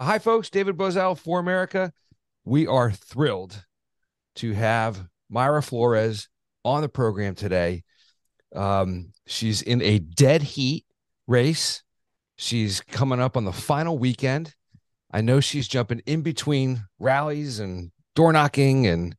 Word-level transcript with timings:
Hi, 0.00 0.20
folks. 0.20 0.48
David 0.48 0.76
Bozell 0.76 1.20
ForAmerica. 1.20 1.90
We 2.44 2.68
are 2.68 2.92
thrilled 2.92 3.64
to 4.36 4.52
have 4.52 5.08
Mayra 5.32 5.64
Flores 5.64 6.28
on 6.64 6.82
the 6.82 6.88
program 6.88 7.34
today. 7.34 7.82
Um, 8.54 9.12
she's 9.26 9.60
in 9.60 9.82
a 9.82 9.98
dead 9.98 10.42
heat 10.42 10.86
race. 11.26 11.82
She's 12.36 12.80
coming 12.80 13.18
up 13.18 13.36
on 13.36 13.44
the 13.44 13.52
final 13.52 13.98
weekend. 13.98 14.54
I 15.10 15.20
know 15.20 15.40
she's 15.40 15.66
jumping 15.66 16.00
in 16.06 16.22
between 16.22 16.84
rallies 17.00 17.58
and 17.58 17.90
door 18.14 18.32
knocking 18.32 18.86
and 18.86 19.16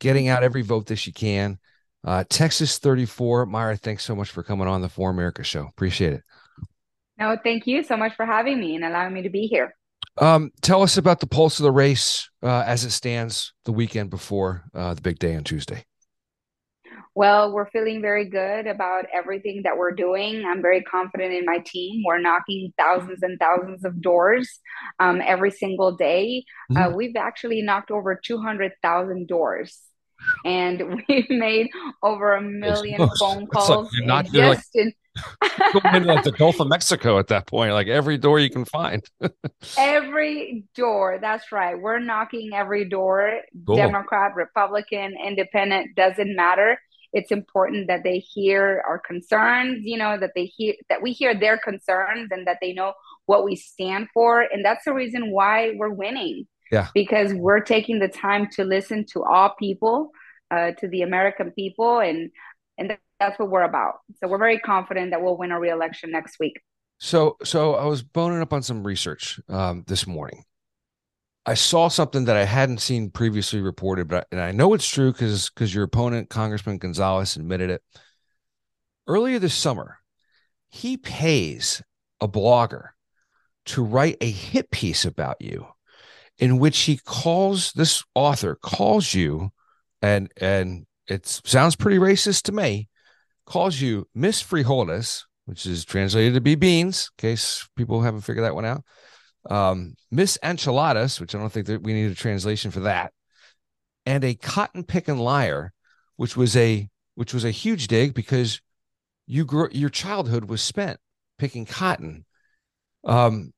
getting 0.00 0.28
out 0.28 0.42
every 0.42 0.62
vote 0.62 0.86
that 0.86 0.96
she 0.96 1.12
can. 1.12 1.58
Uh, 2.02 2.24
Texas 2.30 2.78
34. 2.78 3.46
Mayra, 3.46 3.78
thanks 3.78 4.04
so 4.06 4.14
much 4.14 4.30
for 4.30 4.42
coming 4.42 4.68
on 4.68 4.80
the 4.80 4.88
ForAmerica 4.88 5.44
show. 5.44 5.66
Appreciate 5.66 6.14
it. 6.14 6.22
No, 7.18 7.36
thank 7.44 7.66
you 7.66 7.82
so 7.82 7.98
much 7.98 8.14
for 8.16 8.24
having 8.24 8.58
me 8.58 8.74
and 8.74 8.86
allowing 8.86 9.12
me 9.12 9.20
to 9.20 9.30
be 9.30 9.48
here. 9.48 9.74
Um, 10.18 10.52
tell 10.62 10.82
us 10.82 10.96
about 10.96 11.20
the 11.20 11.26
pulse 11.26 11.58
of 11.58 11.64
the 11.64 11.72
race 11.72 12.28
uh, 12.42 12.62
as 12.66 12.84
it 12.84 12.90
stands 12.90 13.52
the 13.64 13.72
weekend 13.72 14.10
before 14.10 14.64
uh, 14.74 14.94
the 14.94 15.00
big 15.00 15.18
day 15.18 15.34
on 15.34 15.44
Tuesday. 15.44 15.84
Well, 17.16 17.52
we're 17.52 17.70
feeling 17.70 18.02
very 18.02 18.28
good 18.28 18.66
about 18.66 19.04
everything 19.14 19.62
that 19.62 19.78
we're 19.78 19.92
doing. 19.92 20.44
I'm 20.44 20.60
very 20.60 20.82
confident 20.82 21.32
in 21.32 21.44
my 21.44 21.58
team. 21.64 22.02
We're 22.04 22.18
knocking 22.18 22.72
thousands 22.76 23.22
and 23.22 23.38
thousands 23.38 23.84
of 23.84 24.02
doors 24.02 24.58
um, 24.98 25.20
every 25.24 25.52
single 25.52 25.96
day. 25.96 26.44
Uh, 26.70 26.74
mm-hmm. 26.74 26.92
Uh, 26.92 26.96
we've 26.96 27.16
actually 27.16 27.62
knocked 27.62 27.92
over 27.92 28.20
200,000 28.22 29.28
doors. 29.28 29.80
And 30.44 31.02
we've 31.08 31.30
made 31.30 31.68
over 32.02 32.34
a 32.34 32.42
million 32.42 33.08
phone 33.18 33.46
calls. 33.46 33.92
Like 33.92 34.06
not, 34.06 34.24
just 34.26 34.36
like, 34.36 34.60
in, 34.74 34.92
in 35.94 36.04
like 36.04 36.24
the 36.24 36.32
Gulf 36.32 36.60
of 36.60 36.68
Mexico 36.68 37.18
at 37.18 37.28
that 37.28 37.46
point, 37.46 37.72
like 37.72 37.86
every 37.86 38.18
door 38.18 38.40
you 38.40 38.50
can 38.50 38.64
find. 38.64 39.02
every 39.78 40.64
door. 40.74 41.18
That's 41.20 41.52
right. 41.52 41.78
We're 41.78 42.00
knocking 42.00 42.50
every 42.54 42.88
door. 42.88 43.40
Cool. 43.66 43.76
Democrat, 43.76 44.34
Republican, 44.34 45.14
Independent, 45.24 45.94
doesn't 45.96 46.34
matter. 46.34 46.78
It's 47.12 47.30
important 47.30 47.86
that 47.86 48.02
they 48.02 48.18
hear 48.18 48.82
our 48.86 48.98
concerns, 48.98 49.84
you 49.84 49.96
know, 49.96 50.18
that 50.18 50.32
they 50.34 50.46
hear 50.46 50.74
that 50.88 51.00
we 51.00 51.12
hear 51.12 51.38
their 51.38 51.58
concerns 51.58 52.30
and 52.32 52.46
that 52.48 52.58
they 52.60 52.72
know 52.72 52.92
what 53.26 53.44
we 53.44 53.54
stand 53.54 54.08
for. 54.12 54.40
And 54.40 54.64
that's 54.64 54.84
the 54.84 54.92
reason 54.92 55.30
why 55.30 55.74
we're 55.76 55.90
winning. 55.90 56.46
Yeah. 56.72 56.88
Because 56.92 57.32
we're 57.32 57.60
taking 57.60 58.00
the 58.00 58.08
time 58.08 58.48
to 58.54 58.64
listen 58.64 59.06
to 59.12 59.22
all 59.22 59.54
people, 59.60 60.10
uh, 60.50 60.72
to 60.72 60.88
the 60.88 61.02
American 61.02 61.52
people, 61.52 62.00
and 62.00 62.30
and 62.78 62.98
that's 63.20 63.38
what 63.38 63.50
we're 63.50 63.62
about. 63.62 63.94
So 64.20 64.28
we're 64.28 64.38
very 64.38 64.58
confident 64.58 65.10
that 65.10 65.22
we'll 65.22 65.36
win 65.36 65.52
a 65.52 65.60
re-election 65.60 66.10
next 66.10 66.38
week. 66.38 66.60
So, 66.98 67.36
so 67.42 67.74
I 67.74 67.86
was 67.86 68.02
boning 68.02 68.40
up 68.40 68.52
on 68.52 68.62
some 68.62 68.86
research 68.86 69.40
um, 69.48 69.84
this 69.86 70.06
morning. 70.06 70.44
I 71.46 71.54
saw 71.54 71.88
something 71.88 72.24
that 72.24 72.36
I 72.36 72.44
hadn't 72.44 72.78
seen 72.78 73.10
previously 73.10 73.60
reported, 73.60 74.08
but 74.08 74.26
and 74.32 74.40
I 74.40 74.52
know 74.52 74.72
it's 74.72 74.88
true 74.88 75.12
because 75.12 75.50
because 75.50 75.74
your 75.74 75.84
opponent, 75.84 76.30
Congressman 76.30 76.78
Gonzalez, 76.78 77.36
admitted 77.36 77.68
it 77.68 77.82
earlier 79.06 79.38
this 79.38 79.54
summer. 79.54 79.98
He 80.70 80.96
pays 80.96 81.82
a 82.20 82.28
blogger 82.28 82.90
to 83.66 83.84
write 83.84 84.16
a 84.20 84.30
hit 84.30 84.70
piece 84.70 85.04
about 85.04 85.36
you, 85.40 85.66
in 86.38 86.58
which 86.58 86.78
he 86.80 86.98
calls 87.04 87.72
this 87.72 88.02
author 88.14 88.54
calls 88.54 89.12
you, 89.12 89.50
and 90.00 90.32
and 90.38 90.86
it 91.08 91.26
sounds 91.26 91.76
pretty 91.76 91.98
racist 91.98 92.44
to 92.44 92.52
me, 92.52 92.88
calls 93.46 93.80
you 93.80 94.06
Miss 94.14 94.42
Frijoles, 94.42 95.24
which 95.46 95.66
is 95.66 95.84
translated 95.84 96.34
to 96.34 96.40
be 96.40 96.54
beans, 96.54 97.10
in 97.18 97.28
case 97.30 97.68
people 97.76 98.02
haven't 98.02 98.22
figured 98.22 98.44
that 98.44 98.54
one 98.54 98.64
out. 98.64 98.84
Um, 99.50 99.94
Miss 100.10 100.38
Enchiladas, 100.42 101.20
which 101.20 101.34
I 101.34 101.38
don't 101.38 101.50
think 101.50 101.66
that 101.66 101.82
we 101.82 101.92
need 101.92 102.10
a 102.10 102.14
translation 102.14 102.70
for 102.70 102.80
that, 102.80 103.12
and 104.06 104.24
a 104.24 104.34
cotton 104.34 104.84
picking 104.84 105.18
liar, 105.18 105.72
which 106.16 106.36
was 106.36 106.56
a 106.56 106.88
which 107.14 107.34
was 107.34 107.44
a 107.44 107.50
huge 107.50 107.86
dig 107.86 108.14
because 108.14 108.60
you 109.26 109.44
grew 109.44 109.68
your 109.72 109.90
childhood 109.90 110.46
was 110.46 110.62
spent 110.62 110.98
picking 111.38 111.66
cotton. 111.66 112.24
Um, 113.04 113.52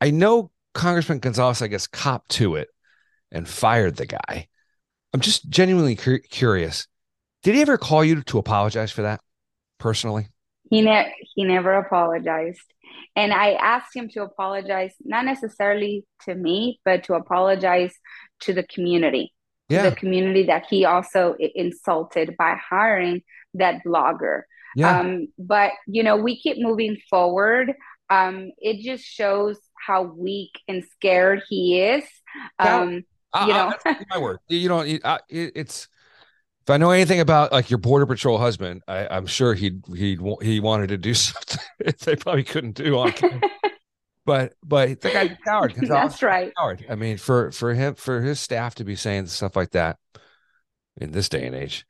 I 0.00 0.10
know 0.10 0.50
Congressman 0.74 1.18
Gonzalez, 1.20 1.62
I 1.62 1.68
guess, 1.68 1.86
copped 1.86 2.30
to 2.32 2.56
it 2.56 2.68
and 3.30 3.48
fired 3.48 3.96
the 3.96 4.06
guy. 4.06 4.48
I'm 5.12 5.20
just 5.20 5.48
genuinely 5.48 5.96
cu- 5.96 6.20
curious. 6.30 6.86
Did 7.42 7.54
he 7.54 7.62
ever 7.62 7.78
call 7.78 8.04
you 8.04 8.22
to 8.22 8.38
apologize 8.38 8.90
for 8.90 9.02
that? 9.02 9.20
Personally? 9.78 10.28
He 10.70 10.82
ne- 10.82 11.14
he 11.34 11.44
never 11.44 11.74
apologized. 11.74 12.60
And 13.16 13.32
I 13.32 13.52
asked 13.52 13.94
him 13.94 14.08
to 14.10 14.22
apologize, 14.22 14.92
not 15.04 15.24
necessarily 15.24 16.04
to 16.24 16.34
me, 16.34 16.80
but 16.84 17.04
to 17.04 17.14
apologize 17.14 17.94
to 18.40 18.52
the 18.52 18.62
community. 18.62 19.32
Yeah. 19.68 19.90
The 19.90 19.96
community 19.96 20.44
that 20.44 20.66
he 20.68 20.84
also 20.84 21.34
insulted 21.38 22.36
by 22.38 22.56
hiring 22.56 23.22
that 23.54 23.82
blogger. 23.84 24.42
Yeah. 24.76 25.00
Um, 25.00 25.28
but 25.38 25.72
you 25.86 26.02
know, 26.02 26.16
we 26.16 26.40
keep 26.40 26.58
moving 26.58 26.98
forward. 27.10 27.74
Um, 28.10 28.50
it 28.58 28.82
just 28.82 29.04
shows 29.04 29.58
how 29.86 30.02
weak 30.02 30.52
and 30.66 30.84
scared 30.92 31.42
he 31.48 31.80
is. 31.80 32.04
Um, 32.58 33.04
now, 33.34 33.46
you 33.46 33.52
know, 33.52 33.96
my 34.10 34.18
word. 34.18 34.38
You 34.48 34.68
know, 34.68 34.80
it, 34.80 35.02
it's 35.28 35.88
if 36.68 36.72
I 36.72 36.76
know 36.76 36.90
anything 36.90 37.20
about 37.20 37.50
like 37.50 37.70
your 37.70 37.78
border 37.78 38.04
patrol 38.04 38.36
husband, 38.36 38.82
I, 38.86 39.16
am 39.16 39.24
sure 39.24 39.54
he'd 39.54 39.82
he 39.96 40.18
he 40.42 40.60
wanted 40.60 40.88
to 40.88 40.98
do 40.98 41.14
something 41.14 41.64
they 42.04 42.14
probably 42.14 42.44
couldn't 42.44 42.72
do 42.72 42.98
on 42.98 43.12
camera. 43.12 43.40
but 44.26 44.52
but 44.62 45.00
the 45.00 45.08
guy's 45.08 45.30
a 45.30 45.38
coward. 45.46 45.74
That's 45.80 46.22
right. 46.22 46.52
Coward. 46.58 46.84
I 46.90 46.94
mean, 46.94 47.16
for 47.16 47.52
for 47.52 47.72
him 47.72 47.94
for 47.94 48.20
his 48.20 48.38
staff 48.38 48.74
to 48.74 48.84
be 48.84 48.96
saying 48.96 49.28
stuff 49.28 49.56
like 49.56 49.70
that 49.70 49.96
in 50.98 51.10
this 51.10 51.30
day 51.30 51.46
and 51.46 51.56
age, 51.56 51.86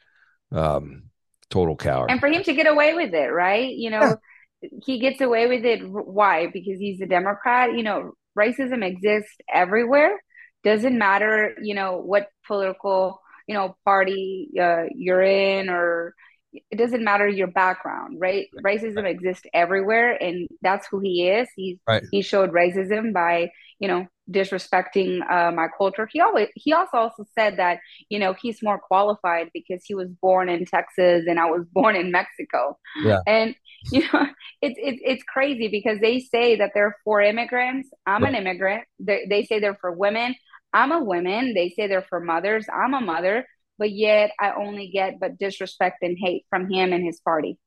um, 0.53 1.11
total 1.51 1.75
coward. 1.75 2.13
And 2.13 2.21
for 2.21 2.29
him 2.29 2.45
to 2.45 2.53
get 2.53 2.69
away 2.69 2.95
with 2.95 3.13
it, 3.15 3.33
right? 3.33 3.75
You 3.75 3.91
know, 3.91 4.17
yeah. 4.63 4.69
he 4.87 5.01
gets 5.01 5.21
away 5.21 5.49
with 5.49 5.65
it. 5.65 5.81
Why? 5.91 6.47
Because 6.47 6.79
he's 6.79 7.01
a 7.01 7.07
Democrat. 7.07 7.73
You 7.73 7.83
know, 7.83 8.13
racism 8.39 8.87
exists 8.87 9.39
everywhere. 9.53 10.23
Doesn't 10.63 10.97
matter. 10.97 11.57
You 11.61 11.75
know 11.75 11.97
what 11.97 12.29
political 12.47 13.21
you 13.49 13.55
know 13.55 13.77
party 13.85 14.51
uh, 14.61 14.85
you're 14.95 15.23
in 15.23 15.69
or 15.69 16.15
it 16.53 16.77
doesn't 16.79 17.05
matter 17.05 17.29
your 17.29 17.47
background 17.47 18.19
right? 18.21 18.47
Racism 18.65 19.09
exists 19.09 19.45
everywhere 19.53 20.13
and 20.23 20.49
that's 20.63 20.87
who 20.91 21.01
he 21.01 21.29
is. 21.29 21.49
He's 21.57 21.79
right. 21.87 22.05
he 22.11 22.23
showed 22.23 22.53
racism 22.53 23.13
by 23.13 23.51
you 23.81 23.89
know 23.89 24.07
disrespecting 24.31 25.21
uh, 25.31 25.51
my 25.53 25.69
culture. 25.77 26.09
He 26.11 26.21
always 26.21 26.49
he 26.55 26.73
also 26.73 26.97
also 26.97 27.25
said 27.39 27.57
that 27.59 27.79
you 28.09 28.19
know 28.19 28.35
he's 28.41 28.63
more 28.63 28.79
qualified 28.79 29.51
because 29.55 29.83
he 29.85 29.95
was 29.95 30.09
born 30.21 30.49
in 30.49 30.65
texas 30.67 31.25
and 31.27 31.39
i 31.41 31.47
was 31.47 31.65
born 31.73 31.97
in 31.97 32.11
mexico. 32.11 32.79
Yeah. 33.03 33.21
And 33.27 33.55
you 33.91 34.03
know 34.13 34.27
it's 34.63 34.79
it's, 34.79 35.01
it's 35.05 35.23
crazy 35.25 35.69
because 35.69 36.01
they 36.01 36.21
say 36.21 36.57
that 36.57 36.73
they're 36.75 36.97
for 37.05 37.21
immigrants. 37.21 37.91
I'm 38.07 38.25
an 38.25 38.35
immigrant. 38.35 38.85
They, 38.99 39.27
they 39.29 39.45
say 39.45 39.61
they're 39.61 39.79
for 39.81 39.93
women 39.93 40.35
I'm 40.73 40.93
a 40.93 41.03
woman. 41.03 41.55
They 41.55 41.71
say 41.71 41.87
they're 41.87 42.03
for 42.09 42.21
mothers. 42.21 42.67
I'm 42.73 42.95
a 42.95 43.01
mother, 43.01 43.47
but 43.79 43.91
yet 43.91 44.31
I 44.41 44.53
only 44.53 44.89
get 44.89 45.21
but 45.21 45.39
disrespect 45.39 46.03
and 46.03 46.17
hate 46.21 46.45
from 46.51 46.71
him 46.71 46.93
and 46.93 47.05
his 47.05 47.21
party. 47.21 47.59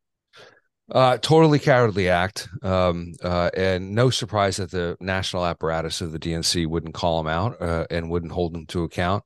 Uh, 0.92 1.18
totally 1.18 1.58
cowardly 1.58 2.10
act. 2.10 2.50
Um, 2.62 3.14
uh, 3.24 3.50
and 3.56 3.96
no 3.96 4.10
surprise 4.10 4.58
that 4.58 4.72
the 4.72 4.98
national 5.00 5.46
apparatus 5.46 6.02
of 6.02 6.12
the 6.12 6.20
DNC 6.20 6.68
wouldn't 6.68 6.94
call 6.94 7.22
him 7.22 7.28
out 7.28 7.62
uh, 7.62 7.86
and 7.90 8.10
wouldn't 8.10 8.34
hold 8.34 8.56
him 8.56 8.66
to 8.68 8.84
account. 8.84 9.24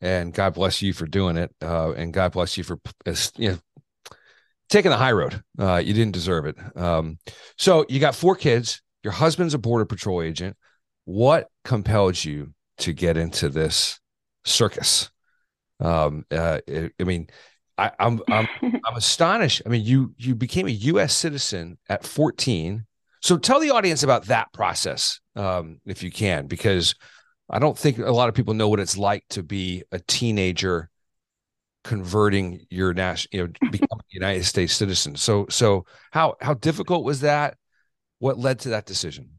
And 0.00 0.32
God 0.32 0.54
bless 0.54 0.80
you 0.80 0.92
for 0.92 1.06
doing 1.06 1.36
it. 1.36 1.52
Uh, 1.60 1.92
and 1.92 2.12
God 2.12 2.32
bless 2.32 2.56
you 2.56 2.62
for 2.62 2.78
you 3.36 3.50
know, 3.50 3.58
taking 4.68 4.92
the 4.92 4.96
high 4.96 5.12
road. 5.12 5.42
Uh, 5.58 5.82
you 5.84 5.92
didn't 5.92 6.12
deserve 6.12 6.46
it. 6.46 6.56
Um, 6.76 7.18
so 7.56 7.84
you 7.88 7.98
got 7.98 8.14
four 8.14 8.36
kids. 8.36 8.80
Your 9.02 9.12
husband's 9.12 9.54
a 9.54 9.58
border 9.58 9.86
patrol 9.86 10.22
agent. 10.22 10.56
What 11.04 11.48
compelled 11.64 12.22
you 12.22 12.52
to 12.78 12.92
get 12.92 13.16
into 13.16 13.48
this 13.48 14.00
circus. 14.44 15.10
Um, 15.80 16.24
uh, 16.30 16.58
I 16.68 17.04
mean, 17.04 17.28
I, 17.76 17.92
am 17.98 18.20
I'm, 18.28 18.48
I'm 18.62 18.80
I'm 18.84 18.96
astonished. 18.96 19.62
I 19.64 19.68
mean, 19.68 19.84
you 19.84 20.14
you 20.18 20.34
became 20.34 20.66
a 20.66 20.70
U.S. 20.70 21.14
citizen 21.14 21.78
at 21.88 22.04
14. 22.04 22.84
So 23.20 23.36
tell 23.36 23.60
the 23.60 23.70
audience 23.70 24.02
about 24.02 24.26
that 24.26 24.52
process, 24.52 25.20
um, 25.34 25.80
if 25.84 26.02
you 26.02 26.10
can, 26.10 26.46
because 26.46 26.94
I 27.50 27.58
don't 27.58 27.76
think 27.76 27.98
a 27.98 28.12
lot 28.12 28.28
of 28.28 28.34
people 28.34 28.54
know 28.54 28.68
what 28.68 28.80
it's 28.80 28.96
like 28.96 29.24
to 29.30 29.42
be 29.42 29.82
a 29.90 29.98
teenager 29.98 30.88
converting 31.84 32.66
your 32.70 32.92
national, 32.94 33.28
you 33.32 33.46
know, 33.46 33.52
becoming 33.70 34.04
a 34.10 34.14
United 34.14 34.44
States 34.44 34.74
citizen. 34.74 35.16
So 35.16 35.46
so 35.48 35.86
how 36.10 36.36
how 36.40 36.54
difficult 36.54 37.04
was 37.04 37.20
that? 37.20 37.56
What 38.18 38.38
led 38.38 38.60
to 38.60 38.70
that 38.70 38.86
decision? 38.86 39.37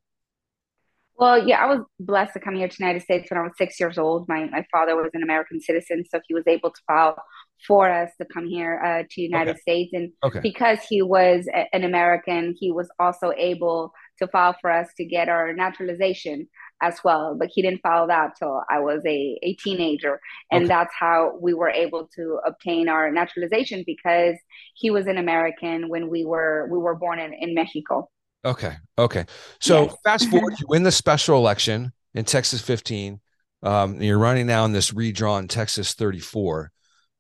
Well, 1.20 1.46
yeah, 1.46 1.62
I 1.62 1.66
was 1.66 1.82
blessed 2.00 2.32
to 2.34 2.40
come 2.40 2.56
here 2.56 2.70
to 2.70 2.78
the 2.78 2.82
United 2.82 3.04
States 3.04 3.30
when 3.30 3.38
I 3.38 3.44
was 3.44 3.52
six 3.58 3.78
years 3.78 3.98
old. 3.98 4.30
My 4.30 4.46
my 4.46 4.66
father 4.72 4.96
was 4.96 5.12
an 5.14 5.22
American 5.22 5.60
citizen, 5.60 6.06
so 6.10 6.22
he 6.26 6.34
was 6.34 6.46
able 6.48 6.72
to 6.72 6.82
file 6.88 7.22
for 7.68 7.92
us 7.92 8.10
to 8.22 8.26
come 8.34 8.48
here 8.48 8.82
uh, 8.86 9.02
to 9.04 9.16
the 9.18 9.24
United 9.24 9.52
okay. 9.52 9.60
States. 9.60 9.92
And 9.94 10.14
okay. 10.24 10.40
because 10.40 10.80
he 10.88 11.02
was 11.02 11.46
a, 11.54 11.68
an 11.76 11.84
American, 11.84 12.56
he 12.58 12.72
was 12.72 12.88
also 13.00 13.34
able 13.36 13.92
to 14.20 14.28
file 14.30 14.56
for 14.62 14.72
us 14.72 14.88
to 14.96 15.04
get 15.04 15.28
our 15.28 15.52
naturalization 15.52 16.48
as 16.82 17.00
well. 17.04 17.36
But 17.38 17.50
he 17.52 17.62
didn't 17.62 17.82
file 17.82 18.08
that 18.08 18.38
till 18.40 18.64
I 18.70 18.80
was 18.80 19.02
a, 19.06 19.38
a 19.44 19.56
teenager. 19.56 20.22
And 20.54 20.64
okay. 20.64 20.68
that's 20.70 20.94
how 20.98 21.38
we 21.42 21.54
were 21.54 21.70
able 21.70 22.08
to 22.16 22.40
obtain 22.46 22.88
our 22.88 23.12
naturalization 23.12 23.84
because 23.86 24.38
he 24.74 24.90
was 24.90 25.06
an 25.08 25.18
American 25.18 25.90
when 25.90 26.10
we 26.10 26.24
were 26.24 26.70
we 26.72 26.78
were 26.78 26.96
born 26.96 27.20
in, 27.20 27.34
in 27.34 27.54
Mexico. 27.54 28.10
Okay. 28.46 28.74
Okay. 28.98 29.26
So 29.60 29.84
yes. 29.84 29.96
fast 30.04 30.30
forward, 30.32 30.56
you 30.60 30.66
win 30.70 30.84
the 30.84 30.92
special 30.92 31.38
election 31.38 31.92
in 32.14 32.26
Texas 32.26 32.62
15. 32.62 33.20
Um, 33.62 34.02
you're 34.02 34.20
running 34.20 34.48
now 34.48 34.66
in 34.66 34.72
this 34.72 34.94
redrawn 34.94 35.48
Texas 35.48 35.94
34. 35.94 36.72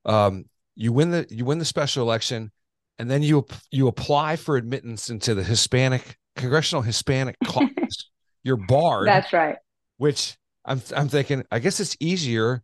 Um, 0.06 0.45
you 0.75 0.94
win 0.94 1.12
the 1.12 1.27
you 1.30 1.44
win 1.44 1.60
the 1.60 1.66
special 1.66 2.04
election, 2.04 2.51
and 2.98 3.12
then 3.12 3.21
you 3.21 3.45
you 3.69 3.88
apply 3.88 4.38
for 4.38 4.56
admittance 4.56 5.10
into 5.10 5.36
the 5.36 5.44
Hispanic 5.44 6.18
Congressional 6.38 6.81
Hispanic 6.81 7.36
Caucus. 7.45 8.10
you're 8.44 8.56
barred. 8.56 9.07
That's 9.07 9.33
right. 9.33 9.57
Which 9.98 10.38
I'm 10.63 10.81
I'm 10.95 11.10
thinking. 11.10 11.44
I 11.51 11.60
guess 11.60 11.81
it's 11.81 11.98
easier 12.00 12.63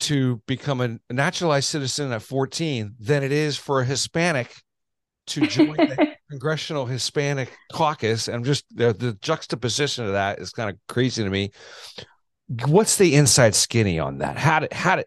to 0.00 0.42
become 0.46 0.80
a 0.80 0.98
naturalized 1.12 1.68
citizen 1.68 2.12
at 2.12 2.22
14 2.22 2.94
than 3.00 3.22
it 3.22 3.32
is 3.32 3.56
for 3.56 3.80
a 3.80 3.84
Hispanic 3.84 4.54
to 5.28 5.46
join 5.46 5.76
the 5.76 6.16
Congressional 6.30 6.86
Hispanic 6.86 7.50
Caucus. 7.72 8.28
And 8.28 8.44
just 8.44 8.64
the, 8.74 8.92
the 8.92 9.12
juxtaposition 9.20 10.04
of 10.04 10.12
that 10.12 10.38
is 10.38 10.50
kind 10.50 10.70
of 10.70 10.76
crazy 10.88 11.22
to 11.22 11.30
me. 11.30 11.50
What's 12.66 12.96
the 12.96 13.14
inside 13.14 13.54
skinny 13.54 13.98
on 13.98 14.18
that? 14.18 14.38
How 14.38 14.60
did 14.60 14.72
how 14.72 14.96
did 14.96 15.06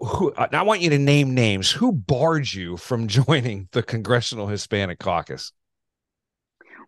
who, 0.00 0.32
I 0.36 0.62
want 0.62 0.80
you 0.80 0.90
to 0.90 0.98
name 0.98 1.34
names. 1.34 1.70
Who 1.70 1.92
barred 1.92 2.52
you 2.52 2.76
from 2.76 3.08
joining 3.26 3.68
the 3.72 3.82
Congressional 3.82 4.46
Hispanic 4.46 4.98
Caucus? 4.98 5.52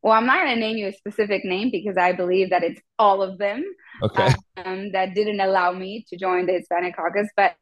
Well, 0.02 0.14
I'm 0.14 0.26
not 0.26 0.44
going 0.44 0.56
to 0.56 0.60
name 0.60 0.76
you 0.76 0.88
a 0.88 0.92
specific 0.92 1.44
name 1.44 1.70
because 1.70 1.96
I 1.96 2.12
believe 2.12 2.50
that 2.50 2.64
it's 2.64 2.80
all 2.98 3.22
of 3.22 3.38
them 3.38 3.64
okay. 4.02 4.34
um, 4.56 4.90
that 4.92 5.14
didn't 5.14 5.40
allow 5.40 5.70
me 5.72 6.04
to 6.08 6.16
join 6.16 6.46
the 6.46 6.54
Hispanic 6.54 6.96
Caucus. 6.96 7.28
But 7.36 7.54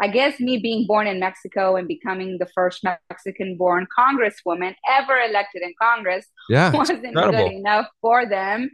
I 0.00 0.08
guess 0.08 0.38
me 0.38 0.58
being 0.58 0.86
born 0.86 1.06
in 1.06 1.18
Mexico 1.18 1.76
and 1.76 1.88
becoming 1.88 2.38
the 2.38 2.48
first 2.54 2.84
Mexican 2.84 3.56
born 3.56 3.86
congresswoman 3.98 4.74
ever 4.88 5.16
elected 5.18 5.62
in 5.62 5.72
Congress 5.80 6.26
yeah, 6.48 6.70
wasn't 6.74 7.04
incredible. 7.04 7.48
good 7.48 7.56
enough 7.56 7.86
for 8.00 8.26
them. 8.26 8.70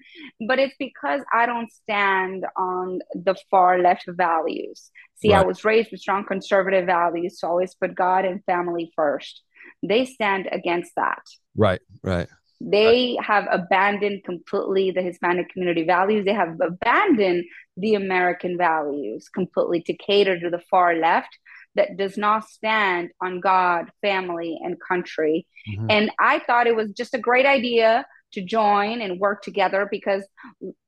But 0.47 0.59
it's 0.59 0.75
because 0.79 1.23
I 1.32 1.47
don't 1.47 1.71
stand 1.73 2.44
on 2.56 3.00
the 3.15 3.37
far 3.50 3.79
left 3.79 4.05
values. 4.09 4.91
See, 5.17 5.32
right. 5.32 5.43
I 5.43 5.47
was 5.47 5.65
raised 5.65 5.91
with 5.91 6.00
strong 6.00 6.25
conservative 6.25 6.87
values, 6.87 7.41
so 7.41 7.49
I 7.49 7.50
always 7.50 7.75
put 7.75 7.94
God 7.94 8.25
and 8.25 8.44
family 8.44 8.93
first. 8.94 9.43
They 9.82 10.05
stand 10.05 10.49
against 10.53 10.93
that. 10.97 11.23
Right, 11.56 11.81
right. 12.03 12.29
They 12.66 13.16
have 13.20 13.46
abandoned 13.50 14.25
completely 14.25 14.90
the 14.90 15.02
Hispanic 15.02 15.50
community 15.50 15.84
values. 15.84 16.25
They 16.25 16.32
have 16.32 16.58
abandoned 16.61 17.44
the 17.76 17.94
American 17.94 18.56
values 18.56 19.28
completely 19.28 19.82
to 19.82 19.94
cater 19.94 20.38
to 20.40 20.50
the 20.50 20.62
far 20.70 20.94
left 20.94 21.38
that 21.75 21.96
does 21.96 22.16
not 22.16 22.49
stand 22.49 23.11
on 23.20 23.40
God, 23.40 23.90
family, 24.00 24.58
and 24.62 24.76
country. 24.88 25.46
Mm-hmm. 25.69 25.87
And 25.90 26.11
I 26.19 26.38
thought 26.38 26.66
it 26.66 26.76
was 26.76 26.93
just 26.93 27.14
a 27.14 27.19
great 27.19 27.46
idea 27.46 28.06
to 28.34 28.43
join 28.43 29.00
and 29.00 29.20
work 29.20 29.43
together 29.43 29.88
because 29.90 30.25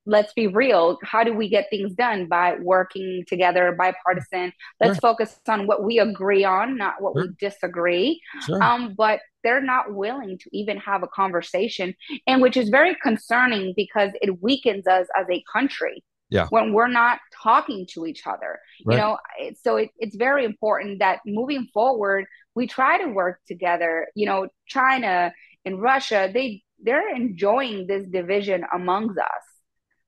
let's 0.05 0.33
be 0.35 0.47
real 0.47 0.99
how 1.03 1.25
do 1.25 1.33
we 1.33 1.49
get 1.49 1.67
things 1.71 1.95
done 1.95 2.27
by 2.27 2.57
working 2.61 3.25
together 3.27 3.75
bipartisan 3.79 4.53
let's 4.81 4.97
sure. 4.97 5.01
focus 5.01 5.39
on 5.49 5.67
what 5.67 5.85
we 5.85 5.99
agree 5.99 6.45
on 6.45 6.77
not 6.77 7.01
what 7.01 7.15
sure. 7.15 7.23
we 7.23 7.29
disagree 7.39 8.21
sure. 8.45 8.63
um, 8.63 8.95
but 8.97 9.21
they're 9.47 9.63
not 9.63 9.95
willing 9.95 10.37
to 10.39 10.51
even 10.53 10.77
have 10.79 11.03
a 11.03 11.09
conversation 11.09 11.95
and 12.27 12.43
which 12.43 12.57
is 12.57 12.69
very 12.69 12.97
concerning 13.03 13.73
because 13.77 14.11
it 14.21 14.43
weakens 14.43 14.87
us 14.87 15.07
as 15.17 15.27
a 15.31 15.43
country 15.53 16.03
yeah 16.29 16.47
when 16.51 16.73
we're 16.73 16.89
not 16.89 17.21
talking 17.43 17.87
to 17.89 18.05
each 18.05 18.27
other 18.27 18.59
right. 18.85 18.95
you 18.95 19.01
know 19.01 19.17
so 19.63 19.77
it, 19.77 19.91
it's 19.99 20.17
very 20.17 20.45
important 20.45 20.99
that 20.99 21.21
moving 21.25 21.69
forward 21.73 22.25
we 22.57 22.67
try 22.67 22.99
to 22.99 23.09
work 23.09 23.39
together 23.47 24.09
you 24.17 24.27
know 24.27 24.49
china 24.67 25.33
and 25.65 25.81
russia 25.81 26.29
they 26.35 26.63
they're 26.83 27.15
enjoying 27.15 27.87
this 27.87 28.07
division 28.09 28.65
amongst 28.75 29.19
us 29.19 29.45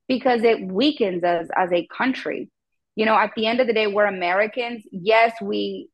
because 0.08 0.42
it 0.42 0.66
weakens 0.66 1.22
us 1.22 1.48
as 1.56 1.70
a 1.72 1.86
country. 1.96 2.50
You 2.96 3.06
know, 3.06 3.14
at 3.14 3.30
the 3.36 3.46
end 3.46 3.60
of 3.60 3.66
the 3.66 3.72
day, 3.72 3.86
we're 3.86 4.06
Americans. 4.06 4.82
Yes, 4.90 5.32
we 5.40 5.88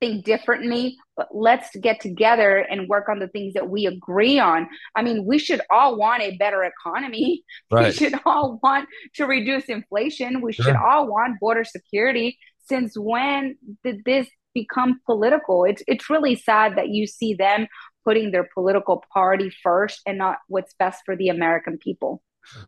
think 0.00 0.24
differently, 0.24 0.96
but 1.16 1.28
let's 1.32 1.68
get 1.76 2.00
together 2.00 2.58
and 2.58 2.88
work 2.88 3.08
on 3.08 3.18
the 3.18 3.28
things 3.28 3.54
that 3.54 3.68
we 3.68 3.86
agree 3.86 4.38
on. 4.38 4.68
I 4.96 5.02
mean, 5.02 5.24
we 5.24 5.38
should 5.38 5.60
all 5.70 5.96
want 5.96 6.22
a 6.22 6.36
better 6.36 6.64
economy. 6.64 7.44
Right. 7.70 7.86
We 7.86 7.92
should 7.92 8.14
all 8.26 8.58
want 8.64 8.88
to 9.14 9.26
reduce 9.26 9.66
inflation. 9.66 10.40
We 10.40 10.52
sure. 10.52 10.64
should 10.64 10.76
all 10.76 11.06
want 11.06 11.38
border 11.38 11.62
security. 11.62 12.36
Since 12.66 12.98
when 12.98 13.56
did 13.84 14.04
this 14.04 14.28
become 14.54 15.00
political? 15.06 15.64
It's 15.64 15.82
it's 15.86 16.10
really 16.10 16.34
sad 16.34 16.76
that 16.76 16.88
you 16.88 17.06
see 17.06 17.34
them 17.34 17.68
putting 18.04 18.32
their 18.32 18.48
political 18.54 19.04
party 19.12 19.52
first 19.62 20.00
and 20.06 20.18
not 20.18 20.38
what's 20.48 20.74
best 20.74 21.02
for 21.04 21.16
the 21.16 21.28
American 21.28 21.78
people. 21.78 22.22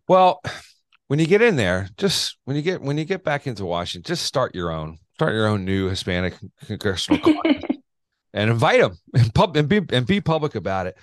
Well, 0.07 0.41
when 1.09 1.19
you 1.19 1.27
get 1.27 1.43
in 1.43 1.57
there, 1.57 1.89
just 1.97 2.37
when 2.45 2.57
you 2.57 2.63
get 2.63 2.81
when 2.81 2.99
you 2.99 3.05
get 3.05 3.25
back 3.25 3.47
into 3.47 3.65
Washington, 3.65 4.07
just 4.07 4.25
start 4.25 4.55
your 4.55 4.71
own, 4.71 4.99
start 5.15 5.33
your 5.33 5.47
own 5.47 5.65
new 5.65 5.89
Hispanic 5.89 6.35
congressional 6.67 7.21
and 8.33 8.51
invite 8.51 8.81
them 8.81 8.97
and, 9.15 9.35
pub, 9.35 9.57
and 9.57 9.69
be 9.69 9.81
and 9.91 10.07
be 10.07 10.21
public 10.21 10.55
about 10.55 10.87
it. 10.87 10.97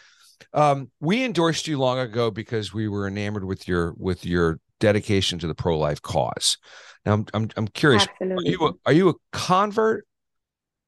Um, 0.54 0.90
we 1.00 1.24
endorsed 1.24 1.68
you 1.68 1.78
long 1.78 2.00
ago 2.00 2.32
because 2.32 2.74
we 2.74 2.88
were 2.88 3.08
enamored 3.08 3.44
with 3.44 3.68
your 3.68 3.94
with 3.98 4.26
your 4.26 4.60
dedication 4.80 5.40
to 5.40 5.48
the 5.48 5.56
pro 5.56 5.78
life 5.78 6.02
cause. 6.02 6.58
Now, 7.06 7.14
I'm 7.14 7.26
I'm, 7.34 7.50
I'm 7.58 7.68
curious, 7.68 8.08
Absolutely. 8.08 8.48
are 8.48 8.52
you 8.52 8.68
a, 8.68 8.74
are 8.86 8.94
you 8.94 9.10
a 9.10 9.14
convert 9.32 10.06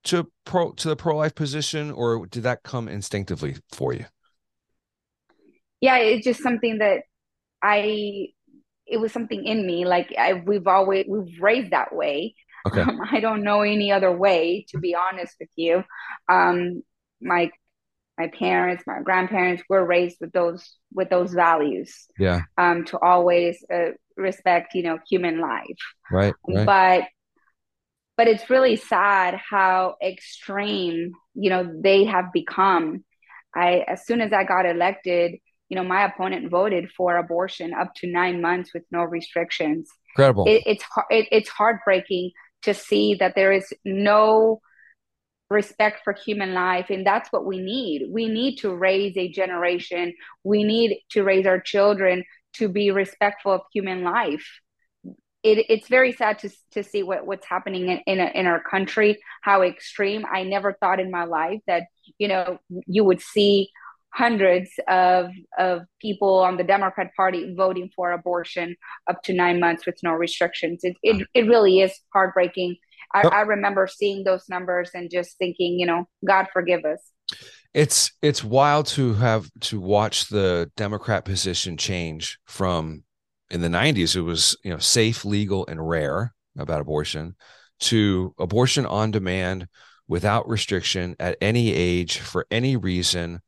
to 0.05 0.29
pro 0.45 0.71
to 0.71 0.89
the 0.89 0.95
pro 0.95 1.17
life 1.17 1.35
position, 1.35 1.91
or 1.91 2.25
did 2.27 2.43
that 2.43 2.63
come 2.63 2.87
instinctively 2.87 3.57
for 3.71 3.93
you? 3.93 4.05
Yeah, 5.79 5.97
it's 5.97 6.25
just 6.25 6.41
something 6.41 6.79
that 6.79 7.03
I 7.61 8.27
it 8.87 8.97
was 8.97 9.11
something 9.11 9.45
in 9.45 9.65
me. 9.65 9.85
Like 9.85 10.13
I, 10.17 10.33
we've 10.33 10.67
always 10.67 11.05
we've 11.07 11.41
raised 11.41 11.71
that 11.71 11.93
way. 11.95 12.35
Okay. 12.67 12.81
Um, 12.81 12.99
I 13.11 13.19
don't 13.19 13.43
know 13.43 13.61
any 13.61 13.91
other 13.91 14.11
way, 14.11 14.65
to 14.69 14.79
be 14.79 14.95
honest 14.95 15.35
with 15.39 15.49
you. 15.55 15.83
Um, 16.29 16.83
my 17.21 17.51
my 18.17 18.27
parents, 18.27 18.83
my 18.85 19.01
grandparents 19.01 19.63
were 19.69 19.83
raised 19.83 20.17
with 20.21 20.31
those 20.31 20.77
with 20.93 21.09
those 21.09 21.33
values. 21.33 21.95
Yeah. 22.19 22.41
Um, 22.57 22.85
to 22.85 22.99
always 22.99 23.63
uh, 23.73 23.91
respect, 24.15 24.75
you 24.75 24.83
know, 24.83 24.99
human 25.09 25.39
life. 25.39 25.65
Right, 26.11 26.33
right. 26.47 26.65
But 26.65 27.03
but 28.17 28.27
it's 28.27 28.49
really 28.49 28.75
sad 28.75 29.39
how 29.49 29.95
extreme, 30.03 31.13
you 31.33 31.49
know, 31.49 31.71
they 31.83 32.03
have 32.05 32.31
become. 32.33 33.03
I 33.55 33.83
as 33.87 34.05
soon 34.05 34.21
as 34.21 34.31
I 34.31 34.43
got 34.43 34.65
elected, 34.65 35.39
you 35.69 35.75
know, 35.75 35.83
my 35.83 36.05
opponent 36.05 36.51
voted 36.51 36.91
for 36.91 37.17
abortion 37.17 37.73
up 37.73 37.93
to 37.95 38.07
nine 38.07 38.41
months 38.41 38.73
with 38.73 38.83
no 38.91 39.03
restrictions. 39.03 39.89
Incredible. 40.15 40.45
It, 40.47 40.63
it's 40.65 40.83
it, 41.09 41.27
it's 41.31 41.49
heartbreaking 41.49 42.31
to 42.63 42.73
see 42.73 43.15
that 43.15 43.35
there 43.35 43.51
is 43.51 43.73
no 43.85 44.61
respect 45.49 46.01
for 46.03 46.13
human 46.13 46.53
life 46.53 46.89
and 46.89 47.05
that's 47.05 47.31
what 47.31 47.45
we 47.45 47.59
need. 47.59 48.07
We 48.09 48.29
need 48.29 48.57
to 48.57 48.73
raise 48.73 49.17
a 49.17 49.29
generation. 49.29 50.13
We 50.43 50.63
need 50.63 50.99
to 51.11 51.23
raise 51.23 51.45
our 51.45 51.59
children 51.59 52.23
to 52.53 52.69
be 52.69 52.91
respectful 52.91 53.51
of 53.51 53.61
human 53.73 54.03
life. 54.03 54.45
It, 55.43 55.65
it's 55.69 55.87
very 55.87 56.13
sad 56.13 56.39
to, 56.39 56.49
to 56.71 56.83
see 56.83 57.03
what, 57.03 57.25
what's 57.25 57.47
happening 57.47 57.89
in, 57.89 57.99
in, 58.05 58.19
in 58.19 58.45
our 58.45 58.61
country 58.61 59.19
how 59.41 59.63
extreme. 59.63 60.23
I 60.31 60.43
never 60.43 60.73
thought 60.73 60.99
in 60.99 61.11
my 61.11 61.25
life 61.25 61.59
that 61.67 61.83
you 62.17 62.27
know 62.27 62.59
you 62.85 63.03
would 63.03 63.21
see 63.21 63.69
hundreds 64.13 64.69
of 64.87 65.29
of 65.57 65.81
people 66.01 66.39
on 66.39 66.57
the 66.57 66.63
Democrat 66.63 67.11
Party 67.15 67.53
voting 67.55 67.89
for 67.95 68.11
abortion 68.11 68.75
up 69.09 69.23
to 69.23 69.33
nine 69.33 69.59
months 69.59 69.85
with 69.85 69.97
no 70.03 70.11
restrictions. 70.11 70.81
It 70.83 70.95
it, 71.03 71.27
it 71.33 71.47
really 71.47 71.79
is 71.81 71.93
heartbreaking. 72.13 72.77
I, 73.13 73.27
I 73.27 73.41
remember 73.41 73.87
seeing 73.87 74.23
those 74.23 74.47
numbers 74.47 74.91
and 74.93 75.09
just 75.11 75.37
thinking, 75.37 75.77
you 75.77 75.85
know, 75.85 76.07
God 76.25 76.47
forgive 76.53 76.85
us. 76.85 77.01
It's 77.73 78.11
it's 78.21 78.43
wild 78.43 78.85
to 78.87 79.13
have 79.15 79.49
to 79.61 79.79
watch 79.79 80.27
the 80.29 80.71
Democrat 80.75 81.25
position 81.25 81.77
change 81.77 82.37
from 82.45 83.03
in 83.49 83.61
the 83.61 83.67
90s 83.67 84.15
it 84.15 84.21
was 84.21 84.57
you 84.63 84.71
know 84.71 84.77
safe 84.77 85.25
legal 85.25 85.67
and 85.67 85.87
rare 85.87 86.33
about 86.57 86.81
abortion 86.81 87.35
to 87.79 88.33
abortion 88.39 88.85
on 88.85 89.11
demand 89.11 89.67
without 90.07 90.47
restriction 90.47 91.15
at 91.19 91.37
any 91.41 91.73
age 91.73 92.17
for 92.17 92.45
any 92.49 92.77
reason 92.77 93.41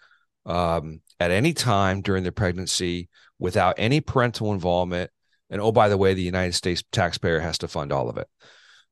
um, 0.45 1.01
at 1.19 1.31
any 1.31 1.53
time 1.53 2.01
during 2.01 2.23
the 2.23 2.31
pregnancy 2.31 3.09
without 3.39 3.75
any 3.77 4.01
parental 4.01 4.53
involvement. 4.53 5.11
And 5.49 5.61
oh, 5.61 5.71
by 5.71 5.89
the 5.89 5.97
way, 5.97 6.13
the 6.13 6.21
United 6.21 6.53
States 6.53 6.83
taxpayer 6.91 7.39
has 7.39 7.57
to 7.59 7.67
fund 7.67 7.91
all 7.91 8.09
of 8.09 8.17
it. 8.17 8.27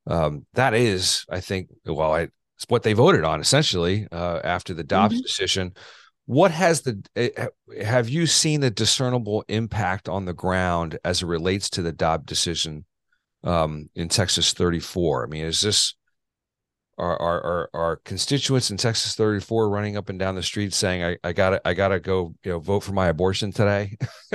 Um, 0.08 0.46
that 0.54 0.74
is, 0.74 1.26
I 1.30 1.40
think, 1.40 1.70
well, 1.86 2.14
I, 2.14 2.28
it's 2.58 2.66
what 2.68 2.84
they 2.84 2.94
voted 2.94 3.24
on 3.24 3.42
essentially 3.42 4.08
uh, 4.12 4.40
after 4.44 4.74
the 4.74 4.84
Dobbs 4.84 5.16
mm-hmm. 5.16 5.24
decision. 5.24 5.74
what 6.26 6.52
has 6.52 6.82
the 6.82 7.04
eh, 7.16 7.48
have 7.84 8.08
you 8.08 8.28
seen 8.28 8.62
the 8.62 8.70
discernible 8.70 9.44
impact 9.48 10.08
on 10.08 10.26
the 10.26 10.34
ground 10.34 11.00
as 11.04 11.22
it 11.22 11.28
relates 11.28 11.70
to 11.72 11.82
the 11.82 11.92
Dobbs 11.92 12.26
decision 12.26 12.86
um, 13.44 13.90
in 13.96 14.10
Texas 14.10 14.54
34? 14.54 15.26
I 15.26 15.28
mean, 15.28 15.46
is 15.46 15.62
this 15.62 15.96
our, 17.02 17.42
our 17.44 17.70
our 17.74 17.96
constituents 17.98 18.70
in 18.70 18.78
Texas 18.78 19.16
34 19.16 19.70
running 19.70 19.98
up 19.98 20.10
and 20.10 20.20
down 20.20 20.36
the 20.36 20.44
street 20.44 20.74
saying 20.74 21.04
I, 21.04 21.18
I 21.24 21.34
gotta 21.34 21.62
I 21.68 21.74
gotta 21.74 22.00
go 22.00 22.36
you 22.44 22.52
know 22.52 22.60
vote 22.60 22.82
for 22.82 22.94
my 22.94 23.08
abortion 23.08 23.52
today? 23.52 23.98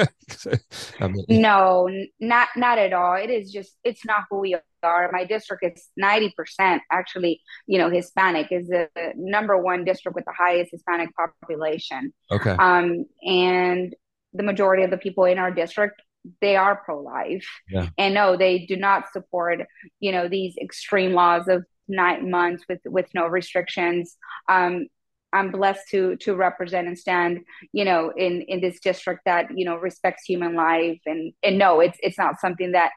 I 1.00 1.08
mean, 1.08 1.24
no, 1.28 1.88
not 2.20 2.48
not 2.56 2.78
at 2.78 2.92
all. 2.92 3.14
It 3.14 3.30
is 3.30 3.52
just 3.52 3.76
it's 3.84 4.04
not 4.04 4.24
who 4.30 4.40
we 4.40 4.56
are. 4.82 5.10
My 5.12 5.24
district 5.24 5.64
is 5.64 5.88
90% 6.00 6.80
actually, 6.90 7.40
you 7.66 7.78
know, 7.78 7.90
Hispanic 7.90 8.48
is 8.50 8.68
the 8.68 8.88
number 9.16 9.56
one 9.56 9.84
district 9.84 10.14
with 10.14 10.24
the 10.24 10.34
highest 10.36 10.72
Hispanic 10.72 11.10
population. 11.14 12.12
Okay. 12.30 12.50
Um, 12.50 13.06
and 13.22 13.94
the 14.32 14.42
majority 14.42 14.82
of 14.82 14.90
the 14.90 14.98
people 14.98 15.24
in 15.24 15.38
our 15.38 15.50
district 15.50 16.02
they 16.40 16.56
are 16.56 16.76
pro-life 16.84 17.46
yeah. 17.70 17.88
and 17.98 18.12
no 18.12 18.36
they 18.36 18.66
do 18.66 18.76
not 18.76 19.04
support 19.12 19.60
you 20.00 20.10
know 20.10 20.28
these 20.28 20.56
extreme 20.60 21.12
laws 21.12 21.46
of 21.46 21.64
nine 21.88 22.30
months 22.30 22.64
with 22.68 22.80
with 22.84 23.06
no 23.14 23.26
restrictions. 23.26 24.16
Um, 24.48 24.86
I'm 25.32 25.50
blessed 25.50 25.88
to 25.90 26.16
to 26.16 26.34
represent 26.34 26.86
and 26.86 26.98
stand, 26.98 27.40
you 27.72 27.84
know, 27.84 28.12
in 28.16 28.42
in 28.42 28.60
this 28.60 28.80
district 28.80 29.22
that 29.26 29.46
you 29.54 29.64
know 29.64 29.76
respects 29.76 30.24
human 30.24 30.54
life 30.54 31.00
and 31.06 31.32
and 31.42 31.58
no, 31.58 31.80
it's 31.80 31.98
it's 32.02 32.18
not 32.18 32.40
something 32.40 32.72
that, 32.72 32.92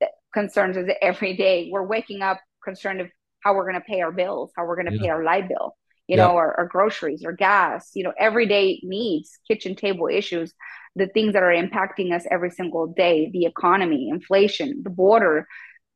that 0.00 0.10
concerns 0.32 0.76
us 0.76 0.88
every 1.00 1.36
day. 1.36 1.68
We're 1.70 1.86
waking 1.86 2.22
up 2.22 2.40
concerned 2.64 3.00
of 3.00 3.08
how 3.40 3.54
we're 3.54 3.70
going 3.70 3.80
to 3.80 3.86
pay 3.86 4.00
our 4.00 4.12
bills, 4.12 4.52
how 4.56 4.64
we're 4.64 4.76
going 4.76 4.90
to 4.90 4.94
yeah. 4.94 5.02
pay 5.02 5.08
our 5.10 5.22
light 5.22 5.48
bill, 5.48 5.76
you 6.08 6.16
yeah. 6.16 6.26
know, 6.26 6.36
our, 6.36 6.56
our 6.58 6.66
groceries, 6.66 7.24
our 7.24 7.32
gas, 7.32 7.90
you 7.94 8.02
know, 8.02 8.12
everyday 8.18 8.80
needs, 8.82 9.38
kitchen 9.46 9.76
table 9.76 10.08
issues, 10.10 10.54
the 10.96 11.06
things 11.08 11.34
that 11.34 11.42
are 11.42 11.54
impacting 11.54 12.12
us 12.14 12.24
every 12.30 12.50
single 12.50 12.86
day, 12.86 13.30
the 13.32 13.44
economy, 13.44 14.08
inflation, 14.08 14.80
the 14.82 14.90
border, 14.90 15.46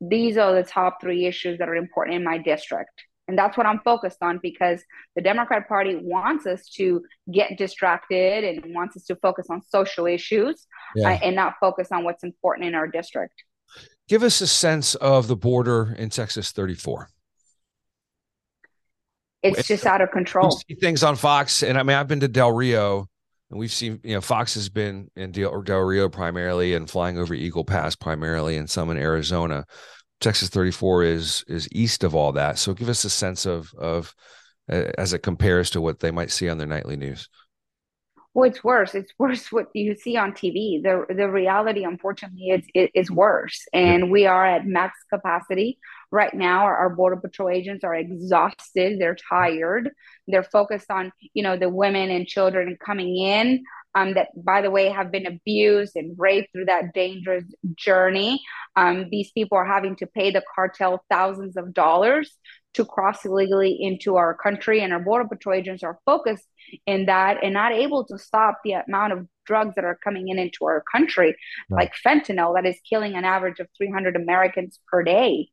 these 0.00 0.37
are 0.37 0.55
the 0.55 0.62
top 0.62 1.00
three 1.00 1.26
issues 1.26 1.59
that 1.59 1.69
are 1.69 1.76
important 1.76 2.17
in 2.17 2.25
my 2.25 2.38
district. 2.38 2.90
And 3.26 3.37
that's 3.37 3.59
what 3.59 3.67
I'm 3.67 3.81
focused 3.81 4.19
on 4.23 4.40
because 4.43 4.83
the 5.14 5.21
Democrat 5.21 5.69
Party 5.69 5.97
wants 6.02 6.47
us 6.47 6.67
to 6.76 7.02
get 7.31 7.59
distracted 7.59 8.43
and 8.43 8.75
wants 8.75 8.97
us 8.97 9.05
to 9.05 9.17
focus 9.17 9.49
on 9.50 9.61
social 9.62 10.07
issues 10.07 10.67
yeah. 10.97 11.11
uh, 11.11 11.19
and 11.23 11.37
not 11.37 11.55
focus 11.61 11.88
on 11.93 12.05
what's 12.05 12.25
important 12.25 12.69
in 12.69 12.75
our 12.75 12.88
district. 12.88 13.35
Give 14.09 14.23
us 14.23 14.40
a 14.40 14.47
sense 14.47 14.95
of 14.95 15.28
the 15.28 15.37
border 15.37 15.95
in 15.99 16.09
Texas 16.09 16.52
34. 16.52 17.11
It's 19.43 19.69
just 19.69 19.87
out 19.87 20.00
of 20.00 20.11
control. 20.11 20.59
things 20.81 21.02
on 21.02 21.14
Fox, 21.14 21.62
and 21.62 21.78
I 21.78 21.83
mean, 21.83 21.97
I've 21.97 22.09
been 22.09 22.21
to 22.21 22.28
Del 22.28 22.50
Rio, 22.50 23.09
and 23.50 23.59
we've 23.59 23.73
seen, 23.73 24.00
you 24.02 24.14
know, 24.14 24.21
Fox 24.21 24.55
has 24.55 24.69
been 24.69 25.11
in 25.17 25.33
Del, 25.33 25.62
Del 25.62 25.81
Rio 25.81 26.09
primarily 26.09 26.75
and 26.75 26.88
flying 26.88 27.19
over 27.19 27.35
Eagle 27.35 27.64
Pass 27.64 27.97
primarily 27.97 28.57
and 28.57 28.69
some 28.69 28.90
in 28.90 28.99
Arizona. 28.99 29.64
Texas 30.21 30.49
34 30.49 31.05
is 31.05 31.45
is 31.49 31.69
east 31.73 32.05
of 32.05 32.14
all 32.14 32.33
that. 32.33 32.59
So 32.59 32.75
give 32.75 32.88
us 32.88 33.05
a 33.05 33.11
sense 33.11 33.47
of 33.47 33.73
of 33.78 34.14
uh, 34.71 34.90
as 34.99 35.12
it 35.12 35.21
compares 35.21 35.71
to 35.71 35.81
what 35.81 36.00
they 36.00 36.11
might 36.11 36.31
see 36.31 36.49
on 36.49 36.59
their 36.59 36.67
nightly 36.67 36.97
news. 36.97 37.28
Well, 38.35 38.49
it's 38.49 38.62
worse. 38.62 38.94
It's 38.94 39.12
worse 39.18 39.50
what 39.52 39.68
you 39.75 39.94
see 39.97 40.16
on 40.16 40.32
TV. 40.32 40.82
The 40.82 41.06
the 41.14 41.28
reality, 41.28 41.85
unfortunately, 41.85 42.50
is 42.75 42.90
is 42.94 43.11
worse. 43.11 43.66
And 43.73 44.11
we 44.11 44.26
are 44.26 44.47
at 44.47 44.66
max 44.66 44.99
capacity 45.12 45.78
right 46.11 46.32
now. 46.32 46.64
Our, 46.64 46.76
our 46.76 46.90
border 46.90 47.16
patrol 47.16 47.49
agents 47.50 47.85
are 47.85 47.94
exhausted. 47.94 49.00
They're 49.00 49.16
tired. 49.28 49.90
They're 50.28 50.44
focused 50.44 50.90
on 50.90 51.12
you 51.35 51.42
know 51.42 51.56
the 51.56 51.68
women 51.70 52.11
and 52.11 52.26
children 52.26 52.76
coming 52.85 53.16
in. 53.16 53.64
Um, 53.94 54.14
that, 54.14 54.28
by 54.37 54.61
the 54.61 54.70
way, 54.70 54.90
have 54.90 55.11
been 55.11 55.26
abused 55.26 55.97
and 55.97 56.14
raped 56.18 56.52
through 56.52 56.66
that 56.66 56.92
dangerous 56.94 57.44
journey. 57.75 58.40
Um, 58.76 59.08
these 59.11 59.32
people 59.32 59.58
are 59.58 59.64
having 59.66 59.97
to 59.97 60.06
pay 60.06 60.30
the 60.30 60.42
cartel 60.54 61.02
thousands 61.11 61.56
of 61.56 61.75
dollars 61.75 62.30
to 62.78 62.85
cross 62.85 63.25
illegally 63.25 63.76
into 63.80 64.14
our 64.14 64.35
country, 64.35 64.80
and 64.80 64.92
our 64.92 65.00
border 65.00 65.28
patrol 65.28 65.56
agents 65.56 65.82
are 65.82 65.99
focused 66.06 66.47
in 66.87 67.06
that 67.06 67.42
and 67.42 67.52
not 67.52 67.73
able 67.73 68.04
to 68.04 68.16
stop 68.16 68.61
the 68.64 68.73
amount 68.73 69.12
of 69.12 69.26
drugs 69.44 69.75
that 69.75 69.85
are 69.85 69.99
coming 70.04 70.28
in 70.28 70.38
into 70.38 70.64
our 70.64 70.85
country, 70.92 71.37
right. 71.68 71.90
like 71.90 71.92
fentanyl, 72.06 72.54
that 72.54 72.64
is 72.64 72.76
killing 72.88 73.16
an 73.16 73.25
average 73.25 73.58
of 73.58 73.66
300 73.76 74.14
Americans 74.14 74.78
per 74.87 75.02
day. 75.02 75.49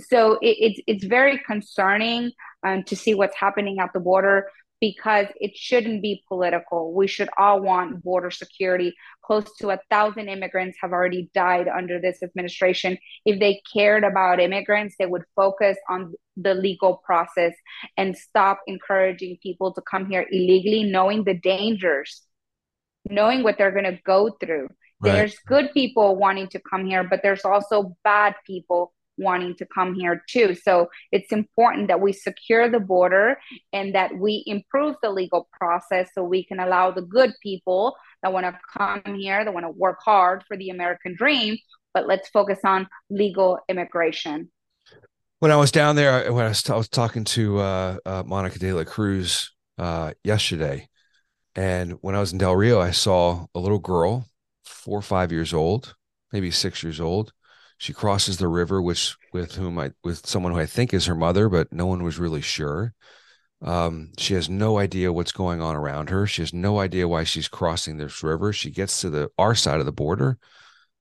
So 0.00 0.34
it, 0.42 0.56
it's 0.66 0.80
it's 0.88 1.04
very 1.04 1.38
concerning 1.38 2.32
um, 2.66 2.82
to 2.84 2.96
see 2.96 3.14
what's 3.14 3.36
happening 3.36 3.78
at 3.78 3.92
the 3.92 4.00
border 4.00 4.48
because 4.80 5.28
it 5.36 5.56
shouldn't 5.56 6.02
be 6.02 6.24
political. 6.28 6.92
We 6.92 7.06
should 7.06 7.28
all 7.38 7.60
want 7.62 8.02
border 8.02 8.30
security. 8.30 8.92
Close 9.24 9.46
to 9.60 9.70
a 9.70 9.78
thousand 9.90 10.28
immigrants 10.28 10.76
have 10.82 10.92
already 10.92 11.30
died 11.32 11.68
under 11.68 12.00
this 12.00 12.22
administration. 12.22 12.98
If 13.24 13.38
they 13.38 13.62
cared 13.72 14.02
about 14.02 14.40
immigrants, 14.40 14.96
they 14.98 15.06
would 15.06 15.22
focus 15.36 15.78
on 15.88 16.12
the 16.36 16.54
legal 16.54 16.96
process 17.04 17.52
and 17.96 18.16
stop 18.16 18.60
encouraging 18.66 19.38
people 19.42 19.72
to 19.72 19.80
come 19.82 20.06
here 20.06 20.26
illegally, 20.30 20.84
knowing 20.84 21.24
the 21.24 21.34
dangers, 21.34 22.22
knowing 23.08 23.42
what 23.42 23.58
they're 23.58 23.72
going 23.72 23.84
to 23.84 24.00
go 24.04 24.30
through. 24.40 24.68
Right. 25.00 25.12
There's 25.12 25.38
good 25.46 25.70
people 25.72 26.16
wanting 26.16 26.48
to 26.48 26.60
come 26.60 26.86
here, 26.86 27.04
but 27.04 27.20
there's 27.22 27.44
also 27.44 27.96
bad 28.04 28.34
people 28.46 28.92
wanting 29.16 29.54
to 29.56 29.66
come 29.66 29.94
here 29.94 30.22
too. 30.28 30.54
So 30.54 30.88
it's 31.12 31.32
important 31.32 31.88
that 31.88 32.00
we 32.00 32.12
secure 32.12 32.68
the 32.68 32.80
border 32.80 33.36
and 33.72 33.94
that 33.94 34.16
we 34.16 34.42
improve 34.46 34.96
the 35.02 35.10
legal 35.10 35.48
process 35.52 36.10
so 36.14 36.24
we 36.24 36.44
can 36.44 36.58
allow 36.58 36.90
the 36.90 37.02
good 37.02 37.32
people 37.42 37.96
that 38.22 38.32
want 38.32 38.46
to 38.46 38.58
come 38.76 39.14
here, 39.14 39.44
that 39.44 39.54
want 39.54 39.66
to 39.66 39.70
work 39.70 39.98
hard 40.04 40.42
for 40.48 40.56
the 40.56 40.70
American 40.70 41.14
dream, 41.14 41.56
but 41.92 42.06
let's 42.08 42.28
focus 42.30 42.58
on 42.64 42.88
legal 43.10 43.58
immigration. 43.68 44.50
When 45.40 45.50
I 45.50 45.56
was 45.56 45.70
down 45.70 45.96
there, 45.96 46.32
when 46.32 46.44
I 46.44 46.48
was, 46.48 46.68
I 46.70 46.76
was 46.76 46.88
talking 46.88 47.24
to 47.24 47.58
uh, 47.58 47.96
uh, 48.06 48.22
Monica 48.24 48.58
de 48.58 48.72
la 48.72 48.84
Cruz 48.84 49.52
uh, 49.78 50.12
yesterday, 50.22 50.88
and 51.54 51.92
when 52.00 52.14
I 52.14 52.20
was 52.20 52.32
in 52.32 52.38
Del 52.38 52.56
Rio, 52.56 52.80
I 52.80 52.92
saw 52.92 53.46
a 53.54 53.60
little 53.60 53.78
girl, 53.78 54.26
four 54.64 54.98
or 54.98 55.02
five 55.02 55.32
years 55.32 55.52
old, 55.52 55.94
maybe 56.32 56.50
six 56.50 56.82
years 56.82 57.00
old, 57.00 57.32
she 57.78 57.92
crosses 57.92 58.38
the 58.38 58.48
river, 58.48 58.80
which 58.80 59.16
with 59.32 59.56
whom 59.56 59.78
I 59.78 59.90
with 60.02 60.26
someone 60.26 60.52
who 60.52 60.58
I 60.58 60.66
think 60.66 60.94
is 60.94 61.06
her 61.06 61.14
mother, 61.14 61.48
but 61.48 61.72
no 61.72 61.86
one 61.86 62.02
was 62.02 62.18
really 62.18 62.40
sure. 62.40 62.94
Um, 63.62 64.12
she 64.18 64.34
has 64.34 64.48
no 64.48 64.78
idea 64.78 65.12
what's 65.12 65.32
going 65.32 65.60
on 65.60 65.74
around 65.74 66.10
her. 66.10 66.26
She 66.26 66.42
has 66.42 66.52
no 66.52 66.78
idea 66.78 67.08
why 67.08 67.24
she's 67.24 67.48
crossing 67.48 67.96
this 67.96 68.22
river. 68.22 68.52
She 68.52 68.70
gets 68.70 69.00
to 69.00 69.10
the 69.10 69.30
our 69.38 69.54
side 69.54 69.80
of 69.80 69.86
the 69.86 69.92
border. 69.92 70.38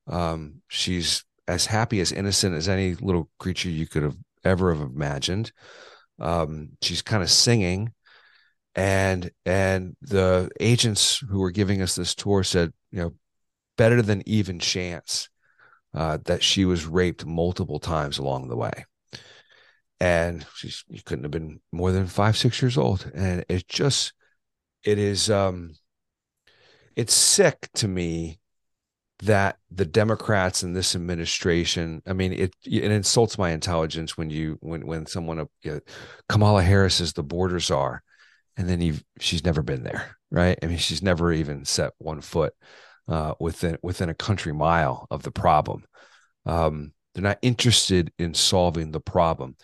Um, 0.08 0.62
she's 0.68 1.24
as 1.48 1.66
happy 1.66 2.00
as 2.00 2.12
innocent 2.12 2.56
as 2.56 2.70
any 2.70 2.96
little 2.96 3.30
creature 3.40 3.70
you 3.70 3.88
could 3.88 4.04
have 4.04 4.18
ever 4.44 4.74
have 4.74 4.82
imagined. 4.82 5.52
Um, 6.20 6.70
she's 6.82 7.02
kind 7.02 7.24
of 7.24 7.30
singing, 7.30 7.94
and 8.76 9.32
and 9.46 9.96
the 10.02 10.50
agents 10.60 11.18
who 11.30 11.40
were 11.40 11.52
giving 11.52 11.82
us 11.82 11.96
this 11.96 12.16
tour 12.16 12.44
said, 12.44 12.72
you 12.92 13.00
know, 13.02 13.14
better 13.78 14.02
than 14.02 14.24
even 14.28 14.60
chance 14.60 15.30
uh, 15.94 16.18
that 16.26 16.44
she 16.44 16.66
was 16.66 16.86
raped 16.86 17.26
multiple 17.26 17.80
times 17.80 18.18
along 18.18 18.48
the 18.48 18.56
way. 18.58 18.86
And 20.00 20.46
she's 20.56 20.84
you 20.90 21.02
couldn't 21.04 21.24
have 21.24 21.32
been 21.32 21.62
more 21.72 21.92
than 21.92 22.08
five, 22.08 22.38
six 22.38 22.62
years 22.62 22.78
old. 22.78 23.10
And 23.14 23.46
it 23.48 23.68
just 23.68 24.14
it 24.84 24.98
is 24.98 25.30
um 25.30 25.74
it's 26.96 27.14
sick 27.14 27.70
to 27.76 27.88
me 27.88 28.40
that 29.26 29.58
the 29.72 29.86
Democrats 29.86 30.64
in 30.64 30.74
this 30.74 30.96
administration, 30.96 32.02
I 32.08 32.14
mean, 32.14 32.34
it 32.34 32.56
it 32.66 32.92
insults 32.92 33.38
my 33.38 33.52
intelligence 33.52 34.18
when 34.18 34.30
you 34.30 34.58
when 34.62 34.86
when 34.86 35.06
someone 35.06 35.40
uh, 35.40 35.46
you 35.62 35.74
know, 35.74 35.80
Kamala 36.30 36.64
Harris 36.64 37.00
is 37.00 37.14
the 37.14 37.24
border 37.24 37.60
czar, 37.60 38.04
and 38.58 38.70
then 38.70 38.82
you 38.82 38.96
she's 39.20 39.46
never 39.46 39.62
been 39.62 39.84
there, 39.84 40.18
right? 40.32 40.58
I 40.62 40.68
mean, 40.68 40.78
she's 40.78 41.02
never 41.02 41.32
even 41.32 41.66
set 41.66 41.94
one 41.98 42.22
foot 42.22 42.54
uh, 43.08 43.34
within 43.40 43.78
within 43.82 44.10
a 44.10 44.16
country 44.16 44.54
mile 44.54 45.08
of 45.12 45.24
the 45.24 45.32
problem. 45.32 45.86
Um, 46.46 46.94
they're 47.14 47.24
not 47.24 47.40
interested 47.42 48.12
in 48.18 48.34
solving 48.34 48.92
the 48.92 49.00
problem. 49.00 49.56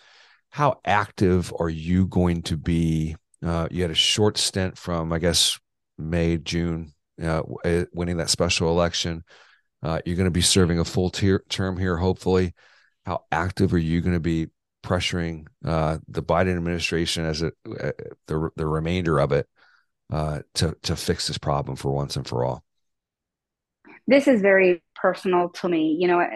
How 0.50 0.80
active 0.84 1.52
are 1.58 1.68
you 1.68 2.06
going 2.06 2.42
to 2.42 2.56
be? 2.56 3.16
Uh, 3.44 3.68
you 3.70 3.82
had 3.82 3.90
a 3.90 3.94
short 3.94 4.36
stint 4.36 4.76
from, 4.76 5.12
I 5.12 5.18
guess, 5.18 5.58
May, 5.98 6.36
June, 6.38 6.92
uh, 7.22 7.42
winning 7.92 8.18
that 8.18 8.30
special 8.30 8.68
election. 8.68 9.24
Uh, 9.82 10.00
you're 10.04 10.16
going 10.16 10.26
to 10.26 10.30
be 10.30 10.40
serving 10.40 10.78
a 10.78 10.84
full 10.84 11.10
ter- 11.10 11.44
term 11.48 11.78
here, 11.78 11.96
hopefully. 11.96 12.54
How 13.06 13.24
active 13.32 13.72
are 13.72 13.78
you 13.78 14.00
going 14.00 14.14
to 14.14 14.20
be 14.20 14.48
pressuring 14.82 15.46
uh, 15.64 15.98
the 16.08 16.22
Biden 16.22 16.56
administration 16.56 17.24
as 17.24 17.42
it 17.42 17.54
uh, 17.66 17.92
the 18.26 18.50
the 18.56 18.66
remainder 18.66 19.18
of 19.18 19.32
it 19.32 19.48
uh, 20.12 20.40
to 20.54 20.76
to 20.82 20.96
fix 20.96 21.28
this 21.28 21.38
problem 21.38 21.76
for 21.76 21.92
once 21.92 22.16
and 22.16 22.26
for 22.26 22.44
all? 22.44 22.62
this 24.10 24.26
is 24.26 24.42
very 24.42 24.82
personal 24.96 25.50
to 25.50 25.68
me. 25.68 25.96
You 25.98 26.08
know, 26.08 26.26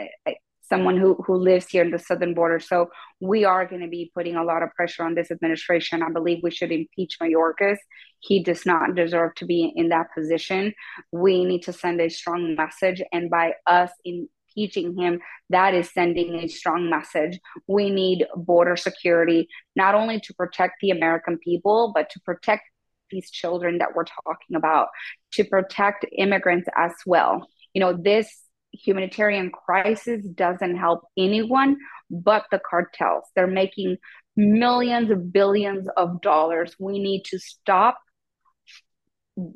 someone 0.68 0.96
who, 0.96 1.14
who 1.26 1.36
lives 1.36 1.66
here 1.68 1.84
in 1.84 1.90
the 1.90 1.98
southern 1.98 2.34
border. 2.34 2.58
So 2.58 2.90
we 3.20 3.44
are 3.44 3.66
going 3.66 3.82
to 3.82 3.88
be 3.88 4.10
putting 4.14 4.36
a 4.36 4.44
lot 4.44 4.62
of 4.62 4.70
pressure 4.74 5.04
on 5.04 5.14
this 5.14 5.30
administration. 5.30 6.02
I 6.02 6.10
believe 6.10 6.40
we 6.42 6.50
should 6.50 6.72
impeach 6.72 7.18
Mayorkas. 7.20 7.76
He 8.20 8.42
does 8.42 8.64
not 8.64 8.94
deserve 8.94 9.34
to 9.36 9.46
be 9.46 9.72
in 9.76 9.90
that 9.90 10.06
position. 10.14 10.72
We 11.12 11.44
need 11.44 11.62
to 11.64 11.72
send 11.72 12.00
a 12.00 12.08
strong 12.08 12.54
message. 12.54 13.02
And 13.12 13.28
by 13.28 13.54
us 13.66 13.90
impeaching 14.04 14.96
him, 14.96 15.20
that 15.50 15.74
is 15.74 15.92
sending 15.92 16.36
a 16.36 16.48
strong 16.48 16.88
message. 16.88 17.38
We 17.66 17.90
need 17.90 18.26
border 18.34 18.76
security, 18.76 19.48
not 19.76 19.94
only 19.94 20.20
to 20.20 20.34
protect 20.34 20.76
the 20.80 20.90
American 20.90 21.38
people, 21.38 21.92
but 21.94 22.08
to 22.10 22.20
protect 22.20 22.62
these 23.10 23.30
children 23.30 23.78
that 23.78 23.94
we're 23.94 24.04
talking 24.04 24.56
about, 24.56 24.88
to 25.32 25.44
protect 25.44 26.06
immigrants 26.16 26.68
as 26.76 26.92
well. 27.04 27.46
You 27.74 27.80
know, 27.80 27.92
this 27.92 28.43
humanitarian 28.82 29.50
crisis 29.50 30.24
doesn't 30.26 30.76
help 30.76 31.04
anyone 31.16 31.76
but 32.10 32.44
the 32.50 32.58
cartels. 32.58 33.24
They're 33.34 33.46
making 33.46 33.96
millions 34.36 35.10
of 35.10 35.32
billions 35.32 35.88
of 35.96 36.20
dollars. 36.20 36.74
We 36.78 36.98
need 36.98 37.24
to 37.26 37.38
stop 37.38 37.98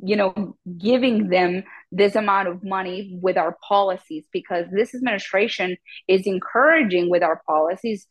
you 0.03 0.17
know 0.17 0.57
giving 0.77 1.29
them 1.29 1.63
this 1.93 2.17
amount 2.17 2.49
of 2.49 2.65
money 2.65 3.17
with 3.23 3.37
our 3.37 3.57
policies 3.63 4.25
because 4.33 4.67
this 4.73 4.93
administration 4.93 5.77
is 6.09 6.27
encouraging 6.27 7.09
with 7.09 7.23
our 7.23 7.41
policies 7.47 8.09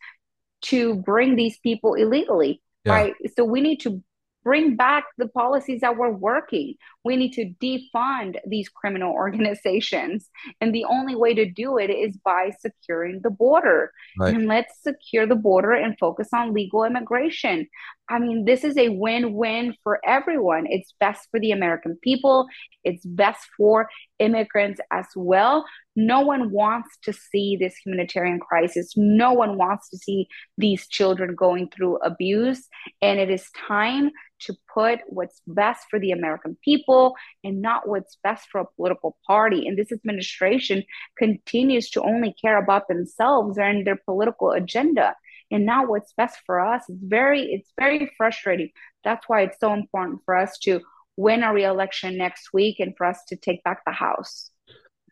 to 0.61 0.95
bring 0.95 1.35
these 1.35 1.59
people 1.59 1.93
illegally 1.95 2.61
yeah. 2.85 2.93
right 2.93 3.13
so 3.35 3.43
we 3.43 3.59
need 3.59 3.81
to 3.81 4.01
bring 4.47 4.77
back 4.77 5.03
the 5.17 5.27
policies 5.27 5.81
that 5.81 5.97
were 5.97 6.09
working. 6.09 6.75
We 7.07 7.15
need 7.15 7.33
to 7.33 7.53
defund 7.61 8.35
these 8.45 8.69
criminal 8.69 9.13
organizations. 9.23 10.29
And 10.61 10.73
the 10.73 10.85
only 10.85 11.15
way 11.15 11.33
to 11.33 11.49
do 11.49 11.77
it 11.77 11.89
is 11.89 12.17
by 12.17 12.51
securing 12.59 13.21
the 13.23 13.31
border. 13.31 13.91
Right. 14.19 14.33
And 14.33 14.47
let's 14.47 14.73
secure 14.83 15.25
the 15.25 15.35
border 15.35 15.71
and 15.71 15.97
focus 15.97 16.29
on 16.33 16.53
legal 16.53 16.83
immigration. 16.83 17.67
I 18.09 18.19
mean, 18.19 18.45
this 18.45 18.63
is 18.63 18.77
a 18.77 18.89
win 18.89 19.33
win 19.33 19.75
for 19.83 19.99
everyone. 20.05 20.65
It's 20.69 20.93
best 20.99 21.27
for 21.29 21.39
the 21.39 21.51
American 21.51 21.97
people, 22.01 22.47
it's 22.83 23.05
best 23.05 23.47
for 23.57 23.89
immigrants 24.19 24.79
as 24.91 25.07
well. 25.15 25.65
No 25.95 26.21
one 26.21 26.51
wants 26.51 26.89
to 27.03 27.11
see 27.11 27.57
this 27.59 27.75
humanitarian 27.83 28.39
crisis. 28.39 28.93
No 28.95 29.33
one 29.33 29.57
wants 29.57 29.89
to 29.89 29.97
see 29.97 30.27
these 30.57 30.87
children 30.87 31.35
going 31.35 31.69
through 31.69 31.97
abuse. 31.97 32.67
And 33.01 33.19
it 33.19 33.29
is 33.29 33.49
time 33.67 34.11
to 34.41 34.55
put 34.73 34.99
what's 35.07 35.41
best 35.47 35.87
for 35.89 35.99
the 35.99 36.11
American 36.11 36.55
people 36.63 36.97
and 37.44 37.62
not 37.62 37.88
what's 37.88 38.18
best 38.24 38.48
for 38.51 38.62
a 38.62 38.72
political 38.75 39.18
party. 39.25 39.68
And 39.68 39.77
this 39.77 39.92
administration 39.92 40.84
continues 41.18 41.89
to 41.92 42.01
only 42.01 42.34
care 42.42 42.58
about 42.58 42.88
themselves 42.88 43.58
and 43.58 43.86
their 43.86 44.00
political 44.10 44.51
agenda 44.51 45.16
and 45.51 45.66
not 45.66 45.88
what's 45.88 46.13
best 46.13 46.38
for 46.46 46.60
us. 46.60 46.84
It's 46.89 47.04
very, 47.04 47.42
it's 47.54 47.72
very 47.80 48.12
frustrating. 48.18 48.70
That's 49.04 49.27
why 49.27 49.42
it's 49.42 49.60
so 49.60 49.74
important 49.74 50.22
for 50.25 50.36
us 50.36 50.58
to 50.60 50.82
win 51.16 51.44
a 51.44 51.54
re-election 51.54 52.18
next 52.18 52.54
week 52.54 52.80
and 52.80 52.96
for 52.98 53.06
us 53.06 53.20
to 53.30 53.36
take 53.36 53.63
back 53.63 53.84
the 53.86 53.92
House. 53.92 54.51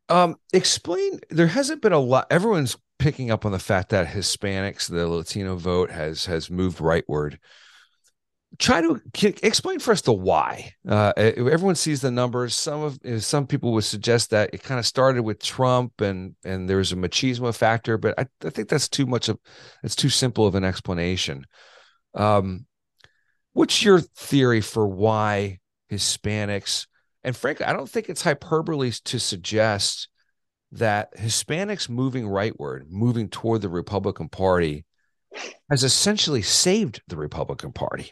Um, 0.09 0.35
explain. 0.53 1.19
There 1.29 1.47
hasn't 1.47 1.81
been 1.81 1.93
a 1.93 1.99
lot. 1.99 2.27
Everyone's 2.29 2.77
picking 2.99 3.31
up 3.31 3.45
on 3.45 3.51
the 3.51 3.59
fact 3.59 3.89
that 3.89 4.07
Hispanics, 4.07 4.87
the 4.87 5.07
Latino 5.07 5.55
vote, 5.55 5.89
has 5.89 6.25
has 6.25 6.49
moved 6.49 6.77
rightward 6.77 7.39
try 8.59 8.81
to 8.81 9.01
explain 9.43 9.79
for 9.79 9.91
us 9.91 10.01
the 10.01 10.13
why. 10.13 10.73
Uh, 10.87 11.13
everyone 11.17 11.75
sees 11.75 12.01
the 12.01 12.11
numbers. 12.11 12.55
Some 12.55 12.83
of 12.83 13.23
some 13.23 13.47
people 13.47 13.73
would 13.73 13.83
suggest 13.83 14.29
that 14.29 14.53
it 14.53 14.63
kind 14.63 14.79
of 14.79 14.85
started 14.85 15.23
with 15.23 15.41
Trump 15.41 16.01
and 16.01 16.35
and 16.43 16.69
there 16.69 16.77
was 16.77 16.91
a 16.91 16.95
machismo 16.95 17.55
factor, 17.55 17.97
but 17.97 18.19
I, 18.19 18.27
I 18.43 18.49
think 18.49 18.69
that's 18.69 18.89
too 18.89 19.05
much 19.05 19.29
of 19.29 19.39
it's 19.83 19.95
too 19.95 20.09
simple 20.09 20.47
of 20.47 20.55
an 20.55 20.63
explanation. 20.63 21.45
Um, 22.13 22.65
what's 23.53 23.83
your 23.83 23.99
theory 23.99 24.61
for 24.61 24.87
why 24.87 25.59
Hispanics? 25.91 26.87
And 27.23 27.35
frankly, 27.35 27.65
I 27.65 27.73
don't 27.73 27.89
think 27.89 28.09
it's 28.09 28.21
hyperbole 28.21 28.91
to 29.05 29.19
suggest 29.19 30.09
that 30.71 31.15
Hispanics 31.17 31.89
moving 31.89 32.25
rightward, 32.25 32.83
moving 32.89 33.29
toward 33.29 33.61
the 33.61 33.69
Republican 33.69 34.29
Party, 34.29 34.85
has 35.69 35.83
essentially 35.83 36.41
saved 36.41 37.01
the 37.07 37.17
Republican 37.17 37.71
Party 37.71 38.11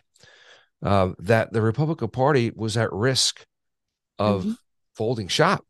uh, 0.84 1.10
that 1.20 1.54
the 1.54 1.62
Republican 1.62 2.10
Party 2.10 2.52
was 2.56 2.78
at 2.78 2.92
risk 2.92 3.46
of 4.20 4.42
mm-hmm. 4.42 4.52
folding 4.96 5.28
shop 5.28 5.66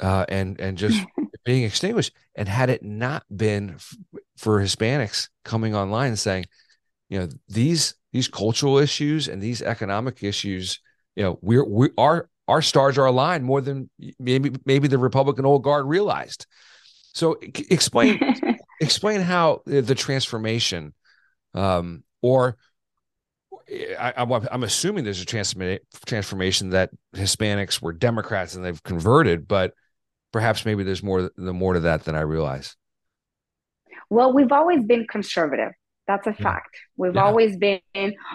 uh, 0.00 0.24
and 0.28 0.60
and 0.60 0.78
just 0.78 1.04
being 1.44 1.64
extinguished. 1.64 2.12
And 2.34 2.48
had 2.48 2.70
it 2.70 2.82
not 2.82 3.24
been 3.34 3.74
f- 3.74 3.96
for 4.36 4.60
Hispanics 4.60 5.28
coming 5.44 5.74
online 5.74 6.08
and 6.08 6.18
saying, 6.18 6.46
you 7.08 7.18
know, 7.18 7.28
these 7.48 7.94
these 8.12 8.28
cultural 8.28 8.78
issues 8.78 9.28
and 9.28 9.42
these 9.42 9.62
economic 9.62 10.22
issues, 10.22 10.80
you 11.16 11.22
know, 11.22 11.38
we're 11.42 11.64
we 11.64 11.90
our 11.98 12.28
our 12.48 12.62
stars 12.62 12.98
are 12.98 13.06
aligned 13.06 13.44
more 13.44 13.60
than 13.60 13.90
maybe 14.18 14.52
maybe 14.64 14.88
the 14.88 14.98
Republican 14.98 15.44
old 15.44 15.62
guard 15.62 15.86
realized. 15.86 16.46
So 17.14 17.36
explain 17.42 18.20
explain 18.80 19.20
how 19.20 19.62
the 19.66 19.94
transformation 19.94 20.94
um, 21.54 22.04
or 22.22 22.56
I, 23.70 24.12
am 24.50 24.62
assuming 24.62 25.04
there's 25.04 25.22
a 25.22 25.26
transformation 25.26 26.70
that 26.70 26.90
Hispanics 27.14 27.80
were 27.80 27.92
Democrats 27.92 28.54
and 28.54 28.64
they've 28.64 28.82
converted, 28.82 29.46
but 29.46 29.74
perhaps 30.32 30.64
maybe 30.64 30.82
there's 30.82 31.02
more 31.02 31.30
the 31.36 31.52
more 31.52 31.74
to 31.74 31.80
that 31.80 32.04
than 32.04 32.16
I 32.16 32.20
realize. 32.20 32.76
Well, 34.08 34.32
we've 34.32 34.50
always 34.50 34.82
been 34.82 35.06
conservative. 35.06 35.72
That's 36.08 36.26
a 36.26 36.32
fact. 36.32 36.76
We've 36.96 37.14
yeah. 37.14 37.22
always 37.22 37.56
been 37.56 37.80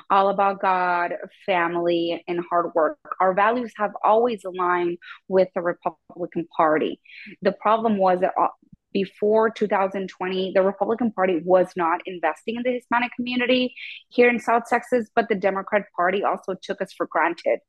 all 0.09 0.29
about 0.29 0.61
God, 0.61 1.13
family, 1.45 2.23
and 2.25 2.39
hard 2.49 2.73
work. 2.73 2.97
Our 3.19 3.33
values 3.33 3.73
have 3.75 3.91
always 4.01 4.45
aligned 4.45 4.97
with 5.27 5.49
the 5.53 5.61
Republican 5.61 6.47
Party. 6.55 7.01
The 7.41 7.51
problem 7.51 7.97
was 7.97 8.21
that 8.21 8.31
before 8.95 9.49
2020, 9.49 10.53
the 10.55 10.61
Republican 10.61 11.11
Party 11.11 11.41
was 11.43 11.67
not 11.75 11.99
investing 12.05 12.55
in 12.55 12.63
the 12.63 12.71
Hispanic 12.71 13.11
community 13.13 13.75
here 14.07 14.29
in 14.29 14.39
South 14.39 14.63
Texas, 14.69 15.09
but 15.13 15.27
the 15.27 15.35
Democrat 15.35 15.83
Party 15.97 16.23
also 16.23 16.55
took 16.63 16.81
us 16.81 16.93
for 16.95 17.05
granted. 17.05 17.59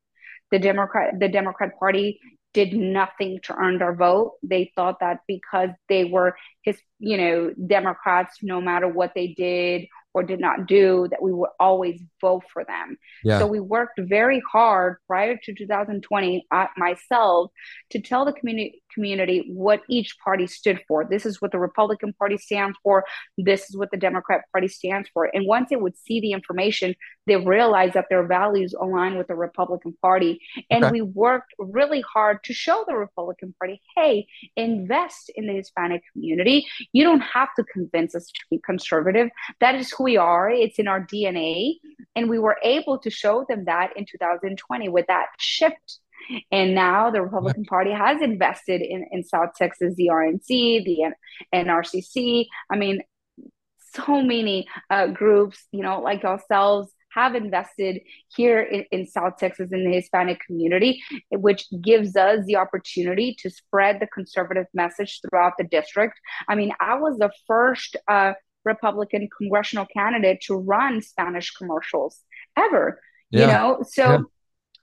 The 0.53 0.61
Democrat 0.61 1.19
the 1.19 1.29
Democrat 1.29 1.73
Party 1.81 2.21
did 2.55 2.73
nothing 2.73 3.41
to 3.43 3.55
earn 3.57 3.79
their 3.79 3.95
vote. 3.95 4.35
They 4.45 4.71
thought 4.77 5.01
that 5.01 5.19
because 5.27 5.71
they 5.89 6.05
were 6.05 6.37
his, 6.63 6.79
you 7.01 7.17
know, 7.17 7.53
Democrats, 7.67 8.37
no 8.41 8.61
matter 8.61 8.89
what 8.89 9.11
they 9.17 9.35
did 9.37 9.87
or 10.15 10.23
did 10.23 10.41
not 10.41 10.67
do, 10.67 11.09
that 11.11 11.21
we 11.21 11.33
would 11.33 11.51
always 11.61 12.01
vote 12.23 12.45
for 12.53 12.65
them. 12.65 12.97
Yeah. 13.25 13.41
So 13.41 13.47
we 13.47 13.61
worked 13.61 14.01
very 14.01 14.41
hard 14.51 14.97
prior 15.07 15.37
to 15.43 15.55
2020, 15.55 16.47
uh, 16.51 16.67
myself, 16.79 17.51
to 17.91 18.01
tell 18.01 18.25
the 18.25 18.33
community 18.33 18.83
community 18.97 19.45
what 19.49 19.83
each 19.89 20.17
party 20.25 20.47
stood 20.47 20.81
for. 20.89 21.05
This 21.05 21.27
is 21.27 21.41
what 21.41 21.53
the 21.53 21.59
Republican 21.59 22.15
Party 22.15 22.39
stands 22.39 22.77
for. 22.83 23.05
This 23.37 23.69
is 23.69 23.77
what 23.77 23.91
the 23.91 23.97
Democrat 23.97 24.41
Party 24.51 24.69
stands 24.69 25.09
for. 25.13 25.31
And 25.33 25.47
once 25.47 25.69
they 25.71 25.77
would 25.77 25.97
see 25.97 26.21
the 26.21 26.33
information, 26.33 26.97
they 27.27 27.37
realized 27.37 27.95
that 27.95 28.07
their 28.09 28.27
values 28.27 28.75
align 28.75 29.17
with 29.19 29.29
the 29.29 29.35
Republican 29.35 29.93
Party. 30.01 30.41
And 30.71 30.85
okay. 30.85 30.93
we 30.93 31.03
worked 31.03 31.53
really 31.59 32.01
hard 32.01 32.43
to 32.45 32.55
show 32.55 32.85
the 32.89 32.97
Republican 32.97 33.55
Party, 33.59 33.81
hey, 33.95 34.27
invest 34.57 35.31
in 35.35 35.47
the 35.47 35.55
Hispanic 35.55 36.03
community. 36.13 36.67
You 36.93 37.05
don't 37.05 37.21
have 37.21 37.51
to 37.57 37.65
convince 37.65 38.15
us 38.15 38.27
to 38.27 38.41
be 38.51 38.59
conservative. 38.65 39.29
That 39.61 39.75
is 39.75 39.93
who 39.93 40.05
we 40.05 40.17
are. 40.17 40.49
It's 40.51 40.79
in 40.79 40.89
our 40.89 41.07
DNA. 41.07 41.75
And 42.15 42.31
we 42.31 42.39
were 42.39 42.57
able 42.63 42.99
to 42.99 43.11
show 43.11 43.45
them 43.47 43.67
that 43.67 43.95
in 43.97 44.07
2020 44.11 44.89
with 44.89 45.07
that 45.09 45.27
shift 45.39 46.01
and 46.51 46.75
now 46.75 47.11
the 47.11 47.23
Republican 47.23 47.65
Party 47.65 47.93
has 47.93 48.21
invested 48.23 48.81
in, 48.81 49.07
in 49.11 49.25
South 49.25 49.51
Texas, 49.57 49.95
the 49.97 50.09
RNC, 50.13 50.85
the 50.85 51.13
NRCC. 51.55 52.47
I 52.71 52.77
mean, 52.77 53.03
so 53.95 54.23
many 54.23 54.67
uh, 54.91 55.09
groups, 55.09 55.65
you 55.73 55.83
know, 55.83 56.01
like 56.01 56.25
ourselves, 56.25 56.91
have 57.17 57.35
invested 57.35 58.03
here 58.37 58.61
in, 58.61 58.85
in, 58.93 59.07
South 59.07 59.39
Texas 59.39 59.71
in 59.73 59.85
the 59.85 59.97
Hispanic 59.97 60.39
community, 60.47 61.03
which 61.31 61.65
gives 61.81 62.15
us 62.15 62.45
the 62.45 62.57
opportunity 62.57 63.35
to 63.39 63.49
spread 63.49 64.01
the 64.01 64.07
conservative 64.09 64.67
message 64.75 65.21
throughout 65.23 65.55
the 65.57 65.65
district. 65.65 66.21
I 66.47 66.55
mean, 66.55 66.73
I 66.79 66.97
was 66.97 67.17
the 67.17 67.31
first 67.47 67.97
uh, 68.07 68.35
Republican 68.67 69.31
congressional 69.37 69.87
candidate 69.87 70.43
to 70.43 70.57
run 70.57 71.01
Spanish 71.01 71.53
commercials 71.53 72.21
ever. 72.57 73.01
Yeah. 73.31 73.41
You 73.41 73.47
know, 73.47 73.85
so. 73.89 74.05
Yeah 74.05 74.19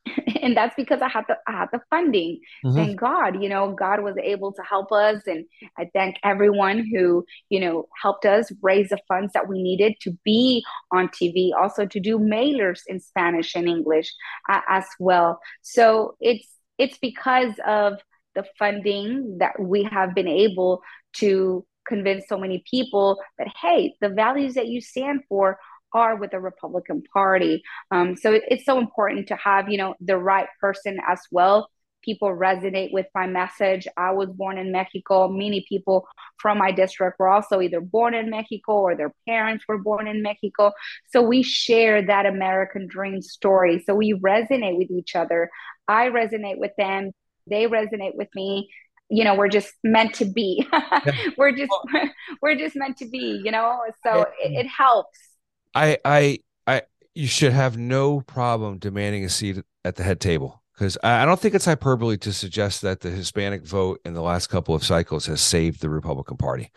and 0.42 0.56
that's 0.56 0.76
because 0.76 1.02
I 1.02 1.08
had 1.08 1.26
the 1.28 1.38
I 1.48 1.52
had 1.52 1.70
the 1.72 1.82
funding. 1.89 2.39
Mm-hmm. 2.66 2.76
Thank 2.76 3.00
God, 3.00 3.42
you 3.42 3.50
know, 3.50 3.74
God 3.74 4.02
was 4.02 4.16
able 4.22 4.52
to 4.54 4.62
help 4.62 4.92
us, 4.92 5.22
and 5.26 5.46
I 5.78 5.89
thank 5.94 6.18
everyone 6.24 6.86
who 6.94 7.26
you 7.50 7.60
know 7.60 7.88
helped 8.02 8.26
us 8.26 8.52
raise 8.62 8.89
the 8.89 9.00
funds 9.08 9.34
that 9.34 9.48
we 9.48 9.62
needed 9.62 9.96
to 10.02 10.18
be 10.24 10.63
on 10.92 11.08
TV, 11.10 11.52
also 11.60 11.86
to 11.86 12.00
do 12.00 12.20
mailers 12.20 12.82
in 12.88 13.00
Spanish 13.00 13.56
and 13.56 13.68
English 13.68 14.12
uh, 14.50 14.62
as 14.68 14.86
well. 15.00 15.39
So 15.62 16.16
it's 16.20 16.48
it's 16.78 16.98
because 16.98 17.54
of 17.66 18.00
the 18.36 18.46
funding 18.58 19.38
that 19.39 19.60
we 19.60 19.84
have 19.84 20.16
been 20.16 20.28
able 20.28 20.82
to 21.13 21.66
convince 21.88 22.26
so 22.28 22.38
many 22.38 22.63
people 22.70 23.22
that 23.38 23.48
hey 23.62 23.94
the 24.00 24.10
values 24.10 24.54
that 24.54 24.68
you 24.68 24.80
stand 24.80 25.22
for 25.28 25.60
are 25.93 26.15
with 26.15 26.32
the 26.32 26.39
republican 26.39 27.03
party 27.13 27.63
um, 27.91 28.15
so 28.15 28.39
it's 28.47 28.65
so 28.65 28.79
important 28.79 29.27
to 29.27 29.36
have 29.36 29.69
you 29.69 29.77
know 29.77 29.95
the 30.01 30.17
right 30.17 30.47
person 30.60 30.97
as 31.08 31.19
well 31.32 31.69
people 32.03 32.29
resonate 32.29 32.91
with 32.91 33.08
my 33.15 33.25
message. 33.27 33.88
I 33.97 34.12
was 34.12 34.29
born 34.29 34.58
in 34.58 34.71
Mexico. 34.71 35.27
Many 35.27 35.65
people 35.67 36.08
from 36.38 36.58
my 36.58 36.71
district 36.71 37.19
were 37.19 37.29
also 37.29 37.62
either 37.62 37.82
born 37.82 38.13
in 38.13 38.29
Mexico 38.29 38.73
or 38.73 38.95
their 38.95 39.13
parents 39.27 39.65
were 39.67 39.77
born 39.77 40.08
in 40.08 40.21
Mexico. 40.21 40.71
So 41.12 41.21
we 41.21 41.41
share 41.43 42.06
that 42.06 42.25
American 42.25 42.88
dream 42.88 43.21
story. 43.21 43.84
So 43.86 43.95
we 43.95 44.13
resonate 44.13 44.77
with 44.77 44.91
each 44.91 45.15
other. 45.15 45.49
I 45.88 46.10
resonate 46.10 46.58
with 46.58 46.71
them, 46.77 47.12
they 47.49 47.65
resonate 47.67 48.15
with 48.15 48.29
me. 48.36 48.69
You 49.10 49.23
know, 49.23 49.36
we're 49.36 49.49
just 49.49 49.73
meant 49.84 50.15
to 50.15 50.25
be. 50.25 50.67
we're 51.38 51.51
just 51.51 51.71
we're 52.41 52.56
just 52.56 52.75
meant 52.75 52.97
to 52.97 53.06
be, 53.06 53.41
you 53.43 53.51
know. 53.51 53.79
So 54.06 54.21
it, 54.41 54.65
it 54.65 54.67
helps. 54.67 55.19
I 55.73 55.97
I 56.05 56.39
I 56.67 56.81
you 57.13 57.27
should 57.27 57.53
have 57.53 57.77
no 57.77 58.21
problem 58.21 58.77
demanding 58.77 59.25
a 59.25 59.29
seat 59.29 59.63
at 59.86 59.95
the 59.95 60.03
head 60.03 60.19
table 60.19 60.63
because 60.73 60.97
I 61.03 61.25
don't 61.25 61.39
think 61.39 61.55
it's 61.55 61.65
hyperbole 61.65 62.17
to 62.17 62.33
suggest 62.33 62.81
that 62.81 63.01
the 63.01 63.09
Hispanic 63.09 63.65
vote 63.65 64.01
in 64.05 64.13
the 64.13 64.21
last 64.21 64.47
couple 64.47 64.75
of 64.75 64.83
cycles 64.83 65.25
has 65.27 65.41
saved 65.41 65.81
the 65.81 65.89
Republican 65.89 66.38
Party, 66.38 66.71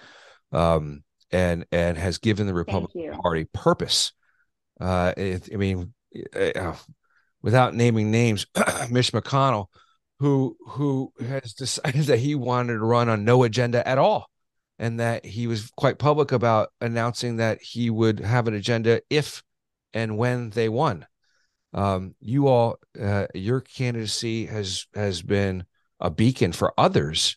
um, 0.53 1.03
and 1.31 1.65
and 1.73 1.97
has 1.97 2.19
given 2.19 2.47
the 2.47 2.55
Republican 2.55 3.19
Party 3.21 3.47
purpose. 3.53 4.13
Uh, 4.81 5.13
it, 5.17 5.49
I 5.53 5.57
mean, 5.57 5.95
uh, 6.35 6.75
without 7.43 7.75
naming 7.75 8.11
names, 8.11 8.47
Mitch 8.91 9.13
McConnell, 9.13 9.67
who 10.19 10.57
who 10.67 11.13
has 11.21 11.55
decided 11.55 12.05
that 12.07 12.19
he 12.19 12.35
wanted 12.35 12.75
to 12.75 12.85
run 12.85 13.09
on 13.09 13.25
no 13.25 13.45
agenda 13.45 13.87
at 13.87 13.99
all, 13.99 14.29
and 14.79 15.01
that 15.01 15.25
he 15.25 15.47
was 15.47 15.71
quite 15.77 15.99
public 15.99 16.33
about 16.33 16.71
announcing 16.81 17.37
that 17.37 17.61
he 17.63 17.91
would 17.91 18.21
have 18.21 18.49
an 18.49 18.55
agenda 18.55 19.01
if 19.11 19.43
and 19.93 20.19
when 20.19 20.51
they 20.51 20.69
won 20.69 21.07
um, 21.75 22.15
you 22.21 22.49
all 22.49 22.79
uh, 23.01 23.27
your 23.35 23.61
candidacy 23.61 24.47
has 24.47 24.87
has 24.95 25.23
been 25.23 25.65
a 26.01 26.11
beacon 26.11 26.53
for 26.53 26.73
others 26.79 27.37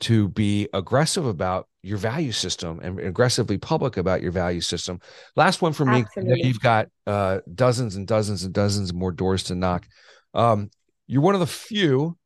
to 0.00 0.28
be 0.28 0.68
aggressive 0.72 1.26
about 1.26 1.68
your 1.82 1.98
value 1.98 2.32
system 2.32 2.78
and 2.82 3.00
aggressively 3.00 3.58
public 3.58 3.96
about 3.96 4.22
your 4.22 4.30
value 4.30 4.60
system. 4.60 5.00
Last 5.36 5.62
one 5.62 5.72
for 5.72 5.84
me. 5.84 6.04
You've 6.16 6.60
got 6.60 6.88
uh, 7.06 7.40
dozens 7.52 7.96
and 7.96 8.06
dozens 8.06 8.44
and 8.44 8.52
dozens 8.52 8.92
more 8.92 9.12
doors 9.12 9.44
to 9.44 9.54
knock. 9.54 9.86
Um, 10.34 10.70
you're 11.06 11.22
one 11.22 11.34
of 11.34 11.40
the 11.40 11.46
few 11.46 12.16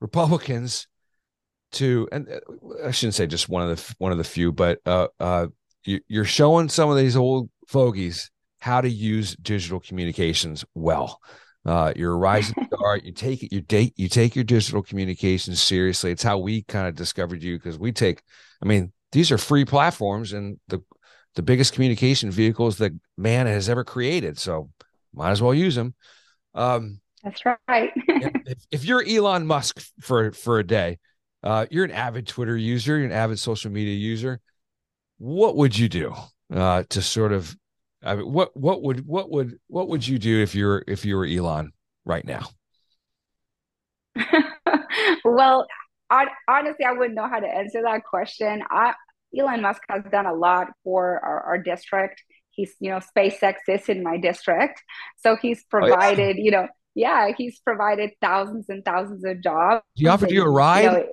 Republicans 0.00 0.86
to, 1.72 2.08
and 2.12 2.28
uh, 2.28 2.86
I 2.86 2.90
shouldn't 2.90 3.14
say 3.14 3.26
just 3.26 3.48
one 3.48 3.68
of 3.68 3.76
the 3.76 3.94
one 3.98 4.12
of 4.12 4.18
the 4.18 4.24
few, 4.24 4.52
but 4.52 4.80
uh, 4.86 5.08
uh, 5.18 5.46
you, 5.84 6.00
you're 6.08 6.24
showing 6.24 6.68
some 6.68 6.90
of 6.90 6.96
these 6.96 7.16
old 7.16 7.50
fogies 7.68 8.30
how 8.60 8.80
to 8.80 8.88
use 8.88 9.34
digital 9.36 9.80
communications 9.80 10.64
well. 10.74 11.20
Uh, 11.64 11.92
you're 11.96 12.12
a 12.12 12.16
rising 12.16 12.54
star. 12.66 12.96
You 12.98 13.12
take 13.12 13.42
it, 13.42 13.52
you 13.52 13.60
date, 13.60 13.94
you 13.96 14.08
take 14.08 14.34
your 14.34 14.44
digital 14.44 14.82
communications 14.82 15.60
seriously. 15.60 16.10
It's 16.10 16.22
how 16.22 16.38
we 16.38 16.62
kind 16.62 16.86
of 16.86 16.94
discovered 16.94 17.42
you 17.42 17.56
because 17.56 17.78
we 17.78 17.92
take, 17.92 18.22
I 18.62 18.66
mean, 18.66 18.92
these 19.12 19.30
are 19.30 19.38
free 19.38 19.64
platforms 19.64 20.32
and 20.32 20.58
the 20.68 20.82
the 21.34 21.42
biggest 21.42 21.72
communication 21.72 22.30
vehicles 22.30 22.76
that 22.78 22.92
man 23.16 23.46
has 23.46 23.68
ever 23.68 23.84
created. 23.84 24.38
So 24.38 24.70
might 25.14 25.30
as 25.30 25.40
well 25.40 25.54
use 25.54 25.74
them. 25.74 25.94
Um, 26.54 27.00
That's 27.22 27.42
right. 27.46 27.90
if, 28.06 28.58
if, 28.70 28.84
you're 28.84 29.04
Elon 29.06 29.46
Musk 29.46 29.82
for 30.00 30.32
for 30.32 30.58
a 30.58 30.66
day, 30.66 30.98
uh, 31.42 31.66
you're 31.70 31.84
an 31.84 31.90
avid 31.90 32.26
Twitter 32.26 32.56
user, 32.56 32.96
you're 32.96 33.06
an 33.06 33.12
avid 33.12 33.38
social 33.38 33.70
media 33.70 33.94
user. 33.94 34.40
What 35.18 35.56
would 35.56 35.78
you 35.78 35.88
do 35.88 36.14
uh, 36.52 36.84
to 36.90 37.02
sort 37.02 37.32
of 37.32 37.56
I 38.04 38.16
mean, 38.16 38.32
what 38.32 38.56
what 38.56 38.82
would 38.82 39.06
what 39.06 39.30
would 39.30 39.58
what 39.68 39.88
would 39.88 40.06
you 40.06 40.18
do 40.18 40.42
if 40.42 40.54
you're 40.54 40.84
if 40.88 41.04
you 41.04 41.16
were 41.16 41.26
Elon 41.26 41.72
right 42.04 42.24
now? 42.24 42.48
well, 45.24 45.66
I, 46.10 46.26
honestly, 46.48 46.84
I 46.84 46.92
wouldn't 46.92 47.14
know 47.14 47.28
how 47.28 47.40
to 47.40 47.46
answer 47.46 47.82
that 47.82 48.04
question. 48.04 48.62
I, 48.70 48.94
Elon 49.38 49.62
Musk 49.62 49.82
has 49.88 50.02
done 50.10 50.26
a 50.26 50.34
lot 50.34 50.68
for 50.84 51.18
our, 51.24 51.40
our 51.42 51.58
district. 51.58 52.22
He's, 52.50 52.74
you 52.80 52.90
know, 52.90 53.00
SpaceX 53.16 53.54
is 53.66 53.88
in 53.88 54.02
my 54.02 54.18
district, 54.18 54.82
so 55.16 55.36
he's 55.36 55.64
provided, 55.64 56.36
oh, 56.36 56.38
yeah. 56.38 56.44
you 56.44 56.50
know, 56.50 56.68
yeah, 56.94 57.32
he's 57.34 57.58
provided 57.60 58.10
thousands 58.20 58.66
and 58.68 58.84
thousands 58.84 59.24
of 59.24 59.42
jobs. 59.42 59.82
He 59.94 60.06
offered 60.06 60.30
you 60.30 60.44
a 60.44 60.50
ride. 60.50 60.82
You 60.82 60.90
know, 60.90 61.06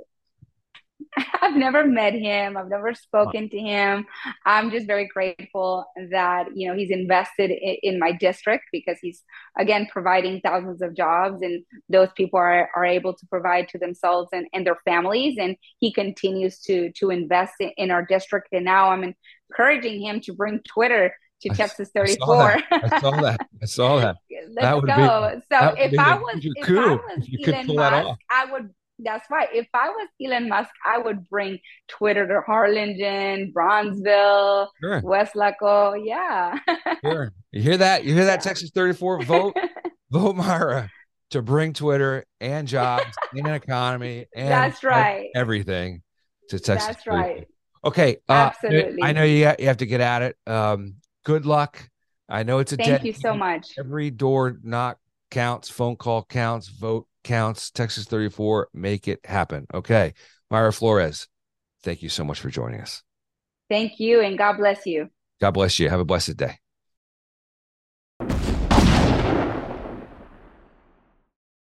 I've 1.42 1.56
never 1.56 1.86
met 1.86 2.14
him. 2.14 2.58
I've 2.58 2.70
never 2.70 2.94
spoken 2.94 3.50
to 3.50 3.58
him. 3.60 4.06
I'm 4.46 4.70
just 4.72 4.88
very 4.88 5.08
grateful 5.08 5.86
that 6.12 6.48
you 6.56 6.68
know 6.68 6.76
he's 6.76 6.92
invested 6.92 7.52
in, 7.52 7.78
in, 7.84 8.00
my 8.00 8.12
district 8.12 8.66
because 8.72 8.98
he's 9.02 9.24
again 9.58 9.88
providing 9.92 10.42
thousands 10.42 10.82
of 10.82 10.96
jobs, 10.96 11.42
and 11.42 11.64
those 11.90 12.10
people 12.16 12.40
are, 12.40 12.70
are 12.76 12.86
able 12.86 13.14
to 13.14 13.26
provide 13.28 13.70
to 13.70 13.78
themselves 13.78 14.30
and, 14.34 14.48
and 14.54 14.66
their 14.66 14.78
families. 14.86 15.38
And 15.40 15.56
he 15.80 15.92
continues 15.92 16.60
to 16.62 16.92
to 16.94 17.10
invest 17.10 17.54
in, 17.60 17.72
in 17.78 17.92
our 17.92 18.06
district. 18.06 18.50
And 18.52 18.66
now 18.66 18.90
I'm 18.90 19.16
encouraging 19.52 20.02
him 20.02 20.22
to 20.22 20.34
bring 20.34 20.60
Twitter 20.68 21.14
to 21.42 21.50
I, 21.52 21.56
Texas 21.56 21.90
34. 21.94 22.58
I 22.72 23.00
saw 23.00 23.12
that. 23.12 23.40
I 23.62 23.66
saw 23.66 24.00
that. 24.00 24.18
Let's 24.52 24.56
that 24.56 24.98
go. 24.98 25.36
Be, 25.36 25.42
so 25.52 25.76
if 25.78 26.00
I 26.00 26.16
was, 26.16 26.42
if 26.44 26.70
I 26.70 26.94
was 26.96 27.28
Elon 27.48 27.76
Musk, 27.76 28.20
I 28.30 28.46
would 28.52 28.70
that's 29.04 29.26
why 29.30 29.48
if 29.54 29.68
I 29.74 29.90
was 29.90 30.08
Elon 30.24 30.50
Musk, 30.50 30.70
I 30.86 30.98
would 30.98 31.30
bring 31.30 31.60
Twitter 31.88 32.28
to 32.28 32.42
Harlingen, 32.46 33.52
Brownsville, 33.54 34.72
sure. 34.82 35.02
Weslaco. 35.02 36.00
Yeah. 36.04 36.60
sure. 37.04 37.34
You 37.52 37.62
hear 37.62 37.78
that? 37.78 38.04
You 38.04 38.14
hear 38.14 38.26
that, 38.26 38.40
yeah. 38.40 38.50
Texas 38.50 38.72
34? 38.74 39.24
Vote, 39.24 39.56
vote 40.12 40.36
Mayra 40.36 40.90
to 41.32 41.42
bring 41.42 41.74
Twitter 41.74 42.26
and 42.42 42.68
jobs 42.68 43.16
and 43.34 43.48
an 43.48 43.54
economy 43.54 44.26
and 44.36 44.50
that's 44.50 44.84
right. 44.84 45.30
everything 45.36 46.02
to 46.50 46.60
Texas. 46.60 46.88
That's 46.88 47.04
34. 47.04 47.14
right. 47.14 47.48
Okay. 47.86 48.18
Uh, 48.28 48.52
Absolutely. 48.54 49.04
I 49.04 49.14
know 49.14 49.24
you, 49.24 49.52
you 49.60 49.68
have 49.68 49.78
to 49.78 49.86
get 49.86 50.02
at 50.02 50.22
it. 50.22 50.38
Um, 50.48 50.96
good 51.24 51.46
luck. 51.46 51.90
I 52.28 52.44
know 52.44 52.60
it's 52.60 52.74
a 52.74 52.78
thank 52.78 53.04
you 53.04 53.14
so 53.14 53.34
much. 53.34 53.74
Every 53.78 54.12
door 54.12 54.58
knock 54.62 55.00
counts, 55.30 55.70
phone 55.70 55.96
call 55.96 56.24
counts, 56.24 56.68
vote 56.68 57.08
counts. 57.24 57.72
Texas 57.72 58.06
34, 58.06 58.70
make 58.74 59.08
it 59.08 59.20
happen. 59.26 59.68
Okay. 59.74 60.14
Mayra 60.52 60.76
Flores, 60.76 61.28
thank 61.84 62.02
you 62.02 62.10
so 62.10 62.24
much 62.24 62.40
for 62.40 62.50
joining 62.50 62.82
us. 62.82 63.04
Thank 63.70 64.00
you, 64.00 64.22
and 64.22 64.38
God 64.38 64.58
bless 64.58 64.86
you. 64.86 65.10
God 65.40 65.52
bless 65.52 65.80
you. 65.80 65.90
Have 65.90 66.00
a 66.00 66.06
blessed 66.06 66.38
day. 66.38 66.58